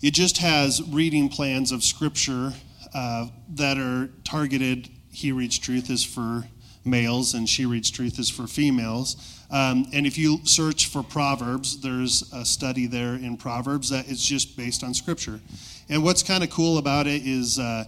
it 0.00 0.12
just 0.12 0.38
has 0.38 0.80
reading 0.80 1.28
plans 1.28 1.72
of 1.72 1.82
scripture 1.82 2.52
uh, 2.94 3.26
that 3.56 3.78
are 3.78 4.10
targeted. 4.22 4.90
He 5.10 5.32
reads 5.32 5.58
truth 5.58 5.90
is 5.90 6.04
for 6.04 6.44
males, 6.84 7.34
and 7.34 7.48
she 7.48 7.66
reads 7.66 7.90
truth 7.90 8.20
is 8.20 8.30
for 8.30 8.46
females. 8.46 9.16
Um, 9.50 9.88
and 9.92 10.06
if 10.06 10.16
you 10.16 10.38
search 10.44 10.86
for 10.86 11.02
Proverbs, 11.02 11.80
there's 11.80 12.32
a 12.32 12.44
study 12.44 12.86
there 12.86 13.14
in 13.14 13.36
Proverbs 13.36 13.90
that 13.90 14.06
is 14.06 14.24
just 14.24 14.56
based 14.56 14.84
on 14.84 14.94
scripture. 14.94 15.40
And 15.88 16.04
what's 16.04 16.22
kind 16.22 16.44
of 16.44 16.50
cool 16.50 16.78
about 16.78 17.08
it 17.08 17.26
is. 17.26 17.58
Uh, 17.58 17.86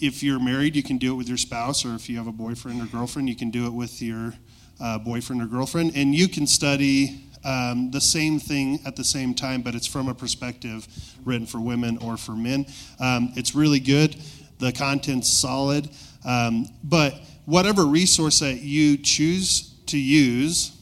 if 0.00 0.22
you're 0.22 0.40
married, 0.40 0.74
you 0.74 0.82
can 0.82 0.98
do 0.98 1.12
it 1.12 1.16
with 1.16 1.28
your 1.28 1.36
spouse, 1.36 1.84
or 1.84 1.94
if 1.94 2.08
you 2.08 2.16
have 2.16 2.26
a 2.26 2.32
boyfriend 2.32 2.80
or 2.80 2.86
girlfriend, 2.86 3.28
you 3.28 3.36
can 3.36 3.50
do 3.50 3.66
it 3.66 3.72
with 3.72 4.00
your 4.00 4.34
uh, 4.80 4.98
boyfriend 4.98 5.42
or 5.42 5.46
girlfriend. 5.46 5.92
And 5.94 6.14
you 6.14 6.26
can 6.26 6.46
study 6.46 7.26
um, 7.44 7.90
the 7.90 8.00
same 8.00 8.38
thing 8.38 8.80
at 8.86 8.96
the 8.96 9.04
same 9.04 9.34
time, 9.34 9.62
but 9.62 9.74
it's 9.74 9.86
from 9.86 10.08
a 10.08 10.14
perspective 10.14 10.88
written 11.24 11.46
for 11.46 11.60
women 11.60 11.98
or 11.98 12.16
for 12.16 12.32
men. 12.32 12.66
Um, 12.98 13.32
it's 13.36 13.54
really 13.54 13.80
good. 13.80 14.16
The 14.58 14.72
content's 14.72 15.28
solid. 15.28 15.88
Um, 16.24 16.66
but 16.82 17.14
whatever 17.44 17.84
resource 17.84 18.40
that 18.40 18.60
you 18.60 18.96
choose 18.96 19.74
to 19.86 19.98
use, 19.98 20.76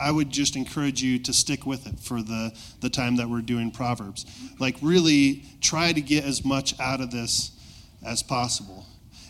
I 0.00 0.10
would 0.10 0.30
just 0.30 0.56
encourage 0.56 1.02
you 1.02 1.18
to 1.20 1.32
stick 1.32 1.66
with 1.66 1.86
it 1.86 1.98
for 1.98 2.22
the, 2.22 2.56
the 2.80 2.88
time 2.88 3.16
that 3.16 3.28
we're 3.28 3.40
doing 3.40 3.70
Proverbs. 3.70 4.26
Like, 4.58 4.76
really 4.80 5.44
try 5.60 5.92
to 5.92 6.00
get 6.00 6.24
as 6.24 6.44
much 6.44 6.78
out 6.78 7.00
of 7.00 7.10
this 7.10 7.57
as 8.04 8.22
possible. 8.22 8.86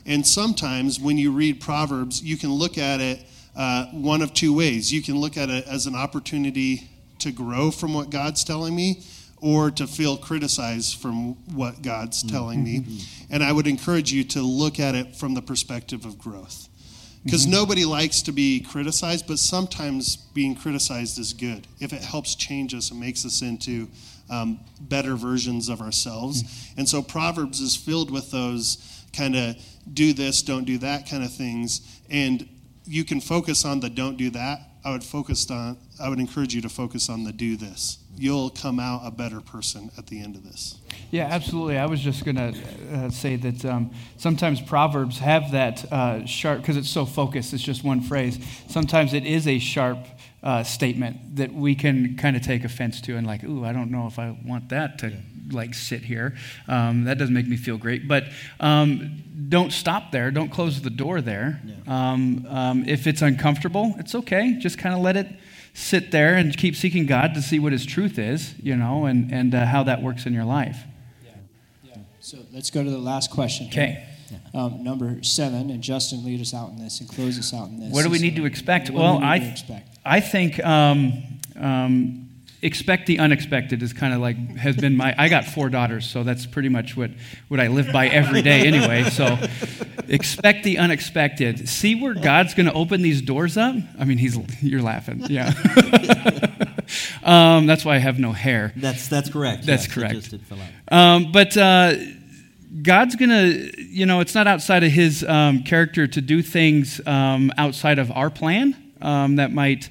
And 0.06 0.26
sometimes 0.26 0.98
when 0.98 1.18
you 1.18 1.32
read 1.32 1.60
Proverbs, 1.60 2.22
you 2.22 2.36
can 2.36 2.50
look 2.50 2.78
at 2.78 3.00
it 3.00 3.24
uh, 3.56 3.86
one 3.86 4.22
of 4.22 4.32
two 4.32 4.54
ways. 4.54 4.92
You 4.92 5.02
can 5.02 5.16
look 5.16 5.36
at 5.36 5.50
it 5.50 5.66
as 5.66 5.86
an 5.86 5.94
opportunity 5.94 6.88
to 7.18 7.32
grow 7.32 7.70
from 7.70 7.92
what 7.92 8.10
God's 8.10 8.44
telling 8.44 8.74
me, 8.74 9.02
or 9.40 9.70
to 9.72 9.86
feel 9.86 10.16
criticized 10.16 10.96
from 10.96 11.34
what 11.54 11.82
God's 11.82 12.22
mm-hmm. 12.22 12.34
telling 12.34 12.64
me. 12.64 12.84
And 13.30 13.42
I 13.42 13.52
would 13.52 13.66
encourage 13.66 14.12
you 14.12 14.24
to 14.24 14.42
look 14.42 14.80
at 14.80 14.94
it 14.94 15.16
from 15.16 15.34
the 15.34 15.42
perspective 15.42 16.04
of 16.04 16.18
growth. 16.18 16.68
Because 17.24 17.42
mm-hmm. 17.42 17.52
nobody 17.52 17.84
likes 17.84 18.22
to 18.22 18.32
be 18.32 18.60
criticized, 18.60 19.26
but 19.26 19.38
sometimes 19.38 20.16
being 20.16 20.54
criticized 20.54 21.18
is 21.18 21.32
good 21.32 21.66
if 21.80 21.92
it 21.92 22.02
helps 22.02 22.34
change 22.34 22.74
us 22.74 22.90
and 22.90 23.00
makes 23.00 23.24
us 23.24 23.42
into 23.42 23.88
um, 24.30 24.60
better 24.80 25.16
versions 25.16 25.68
of 25.68 25.80
ourselves. 25.80 26.42
Mm-hmm. 26.42 26.80
And 26.80 26.88
so 26.88 27.02
Proverbs 27.02 27.60
is 27.60 27.76
filled 27.76 28.10
with 28.10 28.30
those 28.30 29.04
kind 29.12 29.36
of 29.36 29.56
do 29.92 30.12
this, 30.12 30.42
don't 30.42 30.64
do 30.64 30.78
that 30.78 31.08
kind 31.08 31.24
of 31.24 31.32
things. 31.32 32.00
And 32.10 32.48
you 32.84 33.04
can 33.04 33.20
focus 33.20 33.64
on 33.64 33.80
the 33.80 33.90
don't 33.90 34.16
do 34.16 34.30
that. 34.30 34.60
I 34.84 34.92
would 34.92 35.04
focus 35.04 35.50
on 35.50 35.76
I 36.00 36.08
would 36.08 36.20
encourage 36.20 36.54
you 36.54 36.62
to 36.62 36.68
focus 36.68 37.08
on 37.08 37.24
the 37.24 37.32
do 37.32 37.56
this. 37.56 37.98
You'll 38.18 38.50
come 38.50 38.80
out 38.80 39.02
a 39.04 39.10
better 39.10 39.40
person 39.40 39.90
at 39.96 40.08
the 40.08 40.20
end 40.20 40.34
of 40.34 40.44
this. 40.44 40.78
Yeah, 41.10 41.28
absolutely. 41.30 41.78
I 41.78 41.86
was 41.86 42.00
just 42.00 42.24
going 42.24 42.36
to 42.36 42.54
uh, 42.92 43.10
say 43.10 43.36
that 43.36 43.64
um, 43.64 43.92
sometimes 44.16 44.60
Proverbs 44.60 45.18
have 45.20 45.52
that 45.52 45.90
uh, 45.90 46.26
sharp, 46.26 46.60
because 46.60 46.76
it's 46.76 46.90
so 46.90 47.06
focused, 47.06 47.54
it's 47.54 47.62
just 47.62 47.84
one 47.84 48.02
phrase. 48.02 48.38
Sometimes 48.68 49.14
it 49.14 49.24
is 49.24 49.46
a 49.46 49.58
sharp 49.58 49.98
uh, 50.42 50.62
statement 50.64 51.36
that 51.36 51.52
we 51.52 51.74
can 51.74 52.16
kind 52.16 52.36
of 52.36 52.42
take 52.42 52.64
offense 52.64 53.00
to 53.02 53.16
and 53.16 53.26
like, 53.26 53.42
ooh, 53.44 53.64
I 53.64 53.72
don't 53.72 53.90
know 53.90 54.06
if 54.06 54.18
I 54.18 54.36
want 54.44 54.68
that 54.68 54.98
to 54.98 55.12
like 55.50 55.74
sit 55.74 56.02
here. 56.02 56.36
Um, 56.66 57.04
that 57.04 57.18
doesn't 57.18 57.34
make 57.34 57.46
me 57.46 57.56
feel 57.56 57.78
great. 57.78 58.06
But 58.06 58.24
um, 58.60 59.22
don't 59.48 59.72
stop 59.72 60.12
there. 60.12 60.30
Don't 60.30 60.50
close 60.50 60.82
the 60.82 60.90
door 60.90 61.20
there. 61.20 61.60
Yeah. 61.64 61.74
Um, 62.12 62.46
um 62.50 62.84
if 62.86 63.06
it's 63.06 63.22
uncomfortable, 63.22 63.94
it's 63.98 64.14
okay. 64.14 64.58
Just 64.58 64.78
kind 64.78 64.94
of 64.94 65.00
let 65.00 65.16
it 65.16 65.28
sit 65.78 66.10
there 66.10 66.34
and 66.34 66.56
keep 66.56 66.74
seeking 66.74 67.06
God 67.06 67.34
to 67.34 67.42
see 67.42 67.58
what 67.58 67.72
His 67.72 67.86
truth 67.86 68.18
is, 68.18 68.54
you 68.60 68.76
know, 68.76 69.06
and 69.06 69.32
and 69.32 69.54
uh, 69.54 69.64
how 69.64 69.84
that 69.84 70.02
works 70.02 70.26
in 70.26 70.34
your 70.34 70.44
life. 70.44 70.78
Yeah. 71.24 71.30
Yeah. 71.84 71.96
So 72.20 72.38
let's 72.52 72.70
go 72.70 72.82
to 72.82 72.90
the 72.90 72.98
last 72.98 73.30
question. 73.30 73.68
Okay. 73.68 74.04
Um, 74.52 74.82
number 74.84 75.22
seven, 75.22 75.70
and 75.70 75.82
Justin 75.82 76.24
lead 76.24 76.40
us 76.40 76.52
out 76.52 76.70
in 76.70 76.76
this 76.76 77.00
and 77.00 77.08
close 77.08 77.38
us 77.38 77.54
out 77.54 77.68
in 77.68 77.80
this. 77.80 77.92
What 77.92 78.02
do 78.02 78.10
we 78.10 78.18
need 78.18 78.36
to 78.36 78.44
expect? 78.44 78.90
Well, 78.90 79.18
I, 79.18 79.36
expect? 79.36 79.98
I 80.04 80.20
think 80.20 80.62
um, 80.64 81.22
um, 81.56 82.27
expect 82.62 83.06
the 83.06 83.18
unexpected 83.20 83.82
is 83.82 83.92
kind 83.92 84.12
of 84.14 84.20
like 84.20 84.36
has 84.56 84.76
been 84.76 84.96
my. 84.96 85.14
I 85.16 85.28
got 85.28 85.44
four 85.44 85.68
daughters, 85.68 86.08
so 86.08 86.22
that's 86.22 86.46
pretty 86.46 86.68
much 86.68 86.96
what 86.96 87.10
what 87.48 87.60
I 87.60 87.68
live 87.68 87.92
by 87.92 88.08
every 88.08 88.42
day 88.42 88.66
anyway. 88.66 89.04
So 89.04 89.38
expect 90.08 90.64
the 90.64 90.78
unexpected. 90.78 91.68
See 91.68 91.94
where 92.00 92.14
God's 92.14 92.54
going 92.54 92.66
to 92.66 92.72
open 92.72 93.02
these 93.02 93.22
doors 93.22 93.56
up. 93.56 93.76
I 93.98 94.04
mean, 94.04 94.18
he's 94.18 94.38
you're 94.62 94.82
laughing, 94.82 95.24
yeah. 95.28 95.52
Um, 97.22 97.66
that's 97.66 97.84
why 97.84 97.96
I 97.96 97.98
have 97.98 98.18
no 98.18 98.32
hair. 98.32 98.72
That's 98.74 99.08
that's 99.08 99.28
correct. 99.28 99.66
That's 99.66 99.86
yes, 99.86 99.94
correct. 99.94 100.34
Um, 100.90 101.32
but. 101.32 101.56
Uh, 101.56 101.94
God's 102.82 103.16
going 103.16 103.30
to, 103.30 103.82
you 103.82 104.04
know, 104.04 104.20
it's 104.20 104.34
not 104.34 104.46
outside 104.46 104.84
of 104.84 104.92
his 104.92 105.24
um, 105.24 105.62
character 105.62 106.06
to 106.06 106.20
do 106.20 106.42
things 106.42 107.00
um, 107.06 107.50
outside 107.56 107.98
of 107.98 108.10
our 108.12 108.28
plan. 108.28 108.76
um, 109.00 109.36
that 109.36 109.52
might 109.52 109.88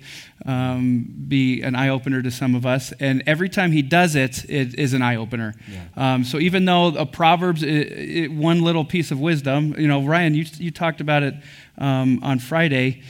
um, 0.47 1.13
be 1.27 1.62
an 1.62 1.75
eye 1.75 1.89
opener 1.89 2.21
to 2.21 2.31
some 2.31 2.55
of 2.55 2.65
us. 2.65 2.93
And 2.93 3.21
every 3.27 3.49
time 3.49 3.73
he 3.73 3.81
does 3.81 4.15
it, 4.15 4.49
it 4.49 4.79
is 4.79 4.93
an 4.93 5.01
eye 5.01 5.17
opener. 5.17 5.53
Yeah. 5.69 6.13
Um, 6.13 6.23
so 6.23 6.39
even 6.39 6.63
though 6.65 6.88
a 6.88 7.05
Proverbs, 7.05 7.63
it, 7.63 7.67
it, 7.67 8.31
one 8.31 8.62
little 8.62 8.86
piece 8.86 9.12
of 9.12 9.19
wisdom, 9.19 9.75
you 9.77 9.89
know, 9.89 10.01
Ryan, 10.01 10.33
you, 10.33 10.45
you 10.57 10.71
talked 10.71 11.01
about 11.01 11.23
it 11.23 11.36
um, 11.77 12.23
on 12.23 12.39
Friday. 12.39 13.03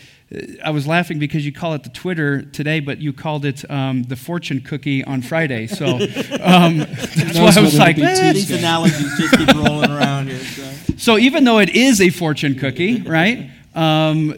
I 0.65 0.71
was 0.71 0.85
laughing 0.87 1.19
because 1.19 1.45
you 1.45 1.53
call 1.53 1.73
it 1.75 1.83
the 1.83 1.89
Twitter 1.89 2.41
today, 2.41 2.79
but 2.81 2.97
you 2.97 3.13
called 3.13 3.45
it 3.45 3.69
um, 3.71 4.03
the 4.03 4.17
fortune 4.17 4.59
cookie 4.59 5.03
on 5.03 5.21
Friday. 5.21 5.67
So 5.67 5.85
um, 5.85 6.79
that's 6.79 7.37
why 7.37 7.53
I 7.55 7.61
was 7.61 7.77
like, 7.77 7.97
eh. 7.99 8.33
these 8.33 8.51
analogies 8.51 9.17
just 9.17 9.37
keep 9.37 9.55
rolling 9.55 9.91
around 9.91 10.27
here. 10.27 10.39
So. 10.39 10.93
so. 10.97 11.17
even 11.17 11.45
though 11.45 11.59
it 11.59 11.69
is 11.69 12.01
a 12.01 12.09
fortune 12.09 12.55
cookie, 12.55 13.03
right? 13.03 13.51
Um, 13.73 14.33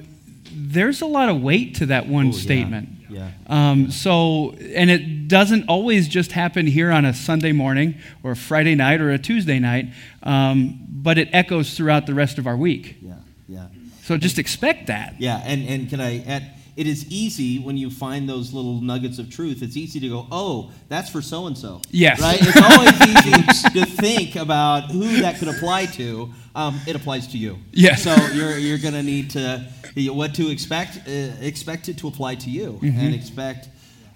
there's 0.69 1.01
a 1.01 1.05
lot 1.07 1.29
of 1.29 1.41
weight 1.41 1.75
to 1.75 1.87
that 1.87 2.07
one 2.07 2.27
Ooh, 2.27 2.33
statement. 2.33 2.89
Yeah. 3.09 3.31
yeah. 3.49 3.71
Um, 3.71 3.89
so, 3.89 4.51
and 4.51 4.91
it 4.91 5.27
doesn't 5.27 5.67
always 5.67 6.07
just 6.07 6.31
happen 6.31 6.67
here 6.67 6.91
on 6.91 7.05
a 7.05 7.13
Sunday 7.13 7.51
morning 7.51 7.95
or 8.21 8.31
a 8.31 8.35
Friday 8.35 8.75
night 8.75 9.01
or 9.01 9.09
a 9.09 9.17
Tuesday 9.17 9.57
night, 9.57 9.87
um, 10.21 10.79
but 10.87 11.17
it 11.17 11.27
echoes 11.33 11.75
throughout 11.75 12.05
the 12.05 12.13
rest 12.13 12.37
of 12.37 12.45
our 12.45 12.55
week. 12.55 12.97
Yeah, 13.01 13.15
yeah. 13.47 13.67
So 14.03 14.17
just 14.17 14.37
expect 14.37 14.87
that. 14.87 15.15
Yeah, 15.17 15.41
and, 15.43 15.67
and 15.67 15.89
can 15.89 15.99
I 15.99 16.23
add? 16.23 16.51
It 16.79 16.87
is 16.87 17.05
easy 17.11 17.59
when 17.59 17.75
you 17.75 17.89
find 17.89 18.29
those 18.29 18.53
little 18.53 18.79
nuggets 18.79 19.19
of 19.19 19.29
truth. 19.29 19.61
It's 19.61 19.75
easy 19.75 19.99
to 19.99 20.07
go, 20.07 20.27
oh, 20.31 20.71
that's 20.87 21.09
for 21.09 21.21
so 21.21 21.47
and 21.47 21.57
so. 21.57 21.81
Yes. 21.91 22.21
Right? 22.21 22.39
It's 22.41 22.55
always 22.55 23.01
easy 23.01 23.79
to 23.79 23.85
think 23.85 24.37
about 24.37 24.89
who 24.89 25.19
that 25.19 25.39
could 25.39 25.49
apply 25.49 25.87
to. 25.87 26.29
Um, 26.55 26.79
it 26.87 26.95
applies 26.95 27.27
to 27.33 27.37
you. 27.37 27.57
Yes. 27.73 28.03
So 28.03 28.15
you're, 28.33 28.57
you're 28.57 28.77
going 28.77 28.93
to 28.93 29.03
need 29.03 29.29
to, 29.31 29.65
what 30.13 30.33
to 30.35 30.49
expect, 30.49 30.99
uh, 31.05 31.11
expect 31.41 31.89
it 31.89 31.97
to 31.97 32.07
apply 32.07 32.35
to 32.35 32.49
you. 32.49 32.79
Mm-hmm. 32.81 32.97
And 32.97 33.13
expect 33.13 33.67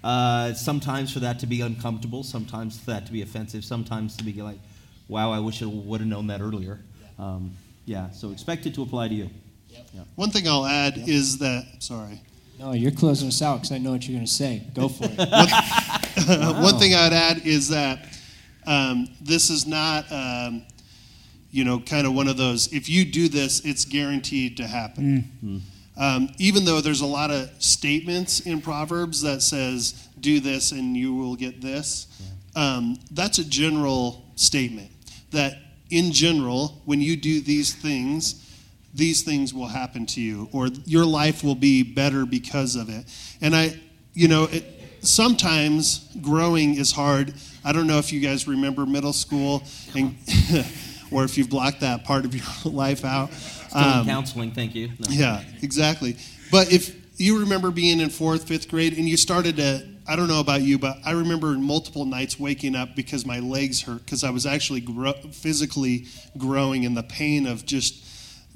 uh, 0.02 0.54
sometimes 0.54 1.12
for 1.12 1.20
that 1.20 1.40
to 1.40 1.46
be 1.46 1.60
uncomfortable, 1.60 2.22
sometimes 2.22 2.80
for 2.80 2.92
that 2.92 3.04
to 3.04 3.12
be 3.12 3.20
offensive, 3.20 3.62
sometimes 3.62 4.16
to 4.16 4.24
be 4.24 4.32
like, 4.40 4.58
wow, 5.08 5.30
I 5.30 5.38
wish 5.38 5.62
I 5.62 5.66
would 5.66 6.00
have 6.00 6.08
known 6.08 6.28
that 6.28 6.40
earlier. 6.40 6.80
Um, 7.18 7.52
yeah, 7.84 8.10
so 8.12 8.30
expect 8.30 8.64
it 8.64 8.74
to 8.76 8.82
apply 8.82 9.08
to 9.08 9.14
you. 9.14 9.28
One 10.14 10.30
thing 10.30 10.48
I'll 10.48 10.64
add 10.64 10.96
yep. 10.96 11.08
is 11.08 11.36
that, 11.40 11.66
sorry. 11.80 12.22
No, 12.58 12.72
you're 12.72 12.92
closing 12.92 13.28
us 13.28 13.42
out 13.42 13.56
because 13.56 13.72
I 13.72 13.78
know 13.78 13.92
what 13.92 14.06
you're 14.06 14.16
going 14.16 14.26
to 14.26 14.32
say. 14.32 14.62
Go 14.74 14.88
for 14.88 15.04
it. 15.04 15.18
one, 15.18 16.40
wow. 16.40 16.62
one, 16.62 16.78
thing 16.78 16.94
I'd 16.94 17.12
add 17.12 17.46
is 17.46 17.68
that 17.68 18.06
um, 18.66 19.08
this 19.20 19.50
is 19.50 19.66
not, 19.66 20.10
um, 20.10 20.62
you 21.50 21.64
know, 21.64 21.80
kind 21.80 22.06
of 22.06 22.14
one 22.14 22.28
of 22.28 22.36
those, 22.36 22.72
if 22.72 22.88
you 22.88 23.04
do 23.04 23.28
this, 23.28 23.64
it's 23.64 23.84
guaranteed 23.84 24.56
to 24.58 24.66
happen. 24.66 25.30
Mm-hmm. 25.44 25.58
Um, 25.96 26.28
even 26.38 26.64
though 26.64 26.80
there's 26.80 27.02
a 27.02 27.06
lot 27.06 27.30
of 27.30 27.50
statements 27.58 28.40
in 28.40 28.60
Proverbs 28.60 29.22
that 29.22 29.42
says, 29.42 30.08
do 30.20 30.40
this 30.40 30.72
and 30.72 30.96
you 30.96 31.14
will 31.14 31.36
get 31.36 31.60
this, 31.60 32.06
um, 32.56 32.98
that's 33.10 33.38
a 33.38 33.44
general 33.44 34.24
statement. 34.36 34.90
That 35.30 35.56
in 35.90 36.12
general, 36.12 36.82
when 36.84 37.00
you 37.00 37.16
do 37.16 37.40
these 37.40 37.74
things, 37.74 38.43
these 38.94 39.22
things 39.22 39.52
will 39.52 39.66
happen 39.66 40.06
to 40.06 40.20
you, 40.20 40.48
or 40.52 40.68
your 40.84 41.04
life 41.04 41.42
will 41.42 41.54
be 41.54 41.82
better 41.82 42.24
because 42.24 42.76
of 42.76 42.88
it. 42.88 43.04
And 43.40 43.54
I, 43.54 43.78
you 44.12 44.28
know, 44.28 44.44
it, 44.44 44.64
sometimes 45.00 46.08
growing 46.22 46.76
is 46.76 46.92
hard. 46.92 47.34
I 47.64 47.72
don't 47.72 47.86
know 47.86 47.98
if 47.98 48.12
you 48.12 48.20
guys 48.20 48.46
remember 48.46 48.86
middle 48.86 49.12
school, 49.12 49.64
and 49.94 50.16
or 51.10 51.24
if 51.24 51.36
you've 51.36 51.50
blocked 51.50 51.80
that 51.80 52.04
part 52.04 52.24
of 52.24 52.34
your 52.34 52.44
life 52.72 53.04
out. 53.04 53.30
Um, 53.74 54.06
counseling, 54.06 54.52
thank 54.52 54.74
you. 54.74 54.88
No. 54.88 55.06
Yeah, 55.10 55.42
exactly. 55.62 56.16
But 56.50 56.72
if 56.72 56.94
you 57.20 57.40
remember 57.40 57.70
being 57.70 58.00
in 58.00 58.10
fourth, 58.10 58.46
fifth 58.46 58.68
grade, 58.68 58.96
and 58.96 59.08
you 59.08 59.16
started 59.16 59.56
to 59.56 59.94
I 60.06 60.16
don't 60.16 60.28
know 60.28 60.40
about 60.40 60.60
you, 60.60 60.78
but 60.78 60.98
I 61.04 61.12
remember 61.12 61.52
multiple 61.52 62.04
nights 62.04 62.38
waking 62.38 62.76
up 62.76 62.94
because 62.94 63.24
my 63.24 63.38
legs 63.38 63.80
hurt 63.82 64.04
because 64.04 64.22
I 64.22 64.30
was 64.30 64.44
actually 64.44 64.80
gro- 64.80 65.14
physically 65.32 66.06
growing 66.36 66.84
and 66.84 66.94
the 66.94 67.02
pain 67.02 67.46
of 67.46 67.64
just 67.64 68.04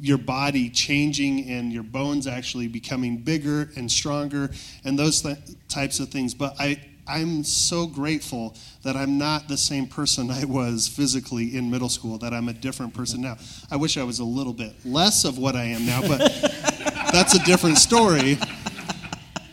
your 0.00 0.18
body 0.18 0.70
changing 0.70 1.48
and 1.48 1.72
your 1.72 1.82
bones 1.82 2.26
actually 2.26 2.68
becoming 2.68 3.18
bigger 3.18 3.70
and 3.76 3.90
stronger 3.90 4.50
and 4.84 4.98
those 4.98 5.22
th- 5.22 5.38
types 5.68 5.98
of 5.98 6.08
things. 6.08 6.34
But 6.34 6.54
I, 6.58 6.80
I'm 7.06 7.42
so 7.42 7.86
grateful 7.86 8.54
that 8.82 8.96
I'm 8.96 9.18
not 9.18 9.48
the 9.48 9.56
same 9.56 9.86
person 9.86 10.30
I 10.30 10.44
was 10.44 10.86
physically 10.86 11.56
in 11.56 11.70
middle 11.70 11.88
school, 11.88 12.18
that 12.18 12.32
I'm 12.32 12.48
a 12.48 12.52
different 12.52 12.94
person 12.94 13.20
now. 13.20 13.36
I 13.70 13.76
wish 13.76 13.96
I 13.96 14.04
was 14.04 14.20
a 14.20 14.24
little 14.24 14.52
bit 14.52 14.74
less 14.84 15.24
of 15.24 15.38
what 15.38 15.56
I 15.56 15.64
am 15.64 15.84
now, 15.84 16.02
but 16.02 16.18
that's 17.12 17.34
a 17.34 17.44
different 17.44 17.78
story. 17.78 18.38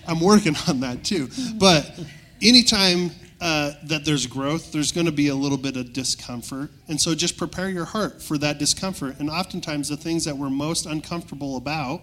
I'm 0.08 0.20
working 0.20 0.56
on 0.68 0.82
that 0.82 1.04
too. 1.04 1.30
But 1.56 2.00
anytime 2.42 3.10
uh, 3.42 3.74
that 3.84 4.06
there's 4.06 4.28
growth, 4.28 4.72
there's 4.72 4.92
going 4.92 5.06
to 5.06 5.12
be 5.12 5.28
a 5.28 5.36
little 5.36 5.58
bit 5.58 5.76
of 5.76 5.92
discomfort. 5.92 6.72
And 6.88 7.00
so 7.00 7.14
just 7.14 7.38
prepare 7.38 7.70
your 7.70 7.86
heart 7.86 8.22
for 8.22 8.38
that 8.38 8.58
discomfort. 8.60 9.20
And 9.20 9.30
oftentimes, 9.30 9.90
the 9.90 9.98
things 9.98 10.26
that 10.26 10.38
we're 10.38 10.50
most 10.50 10.86
uncomfortable 10.86 11.58
about 11.58 12.02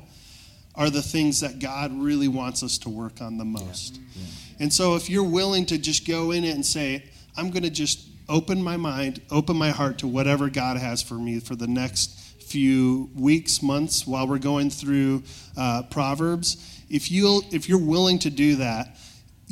are 0.74 0.90
the 0.90 1.02
things 1.02 1.40
that 1.40 1.58
God 1.58 1.92
really 1.92 2.28
wants 2.28 2.62
us 2.62 2.78
to 2.78 2.88
work 2.88 3.20
on 3.20 3.38
the 3.38 3.44
most. 3.44 3.96
Yeah. 3.96 4.02
Yeah. 4.14 4.26
And 4.60 4.72
so, 4.72 4.94
if 4.94 5.08
you're 5.08 5.24
willing 5.24 5.66
to 5.66 5.78
just 5.78 6.06
go 6.06 6.32
in 6.32 6.44
it 6.44 6.54
and 6.54 6.64
say, 6.64 7.04
I'm 7.36 7.50
going 7.50 7.62
to 7.62 7.70
just 7.70 8.08
open 8.28 8.62
my 8.62 8.76
mind, 8.76 9.20
open 9.30 9.56
my 9.56 9.70
heart 9.70 9.98
to 9.98 10.06
whatever 10.06 10.50
God 10.50 10.76
has 10.76 11.02
for 11.02 11.14
me 11.14 11.40
for 11.40 11.56
the 11.56 11.66
next 11.66 12.18
few 12.42 13.10
weeks, 13.14 13.62
months 13.62 14.06
while 14.06 14.28
we're 14.28 14.38
going 14.38 14.68
through 14.68 15.22
uh, 15.56 15.82
Proverbs, 15.84 16.84
if, 16.90 17.10
you 17.10 17.40
if 17.50 17.68
you're 17.68 17.78
willing 17.78 18.18
to 18.20 18.30
do 18.30 18.56
that, 18.56 18.98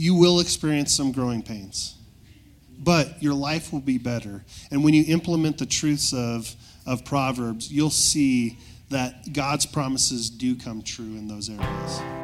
you 0.00 0.14
will 0.14 0.40
experience 0.40 0.94
some 0.94 1.12
growing 1.12 1.42
pains. 1.42 1.94
But 2.78 3.22
your 3.22 3.34
life 3.34 3.70
will 3.70 3.82
be 3.82 3.98
better. 3.98 4.42
And 4.70 4.82
when 4.82 4.94
you 4.94 5.04
implement 5.06 5.58
the 5.58 5.66
truths 5.66 6.14
of, 6.14 6.56
of 6.86 7.04
Proverbs, 7.04 7.70
you'll 7.70 7.90
see 7.90 8.56
that 8.88 9.34
God's 9.34 9.66
promises 9.66 10.30
do 10.30 10.56
come 10.56 10.80
true 10.80 11.04
in 11.04 11.28
those 11.28 11.50
areas. 11.50 12.19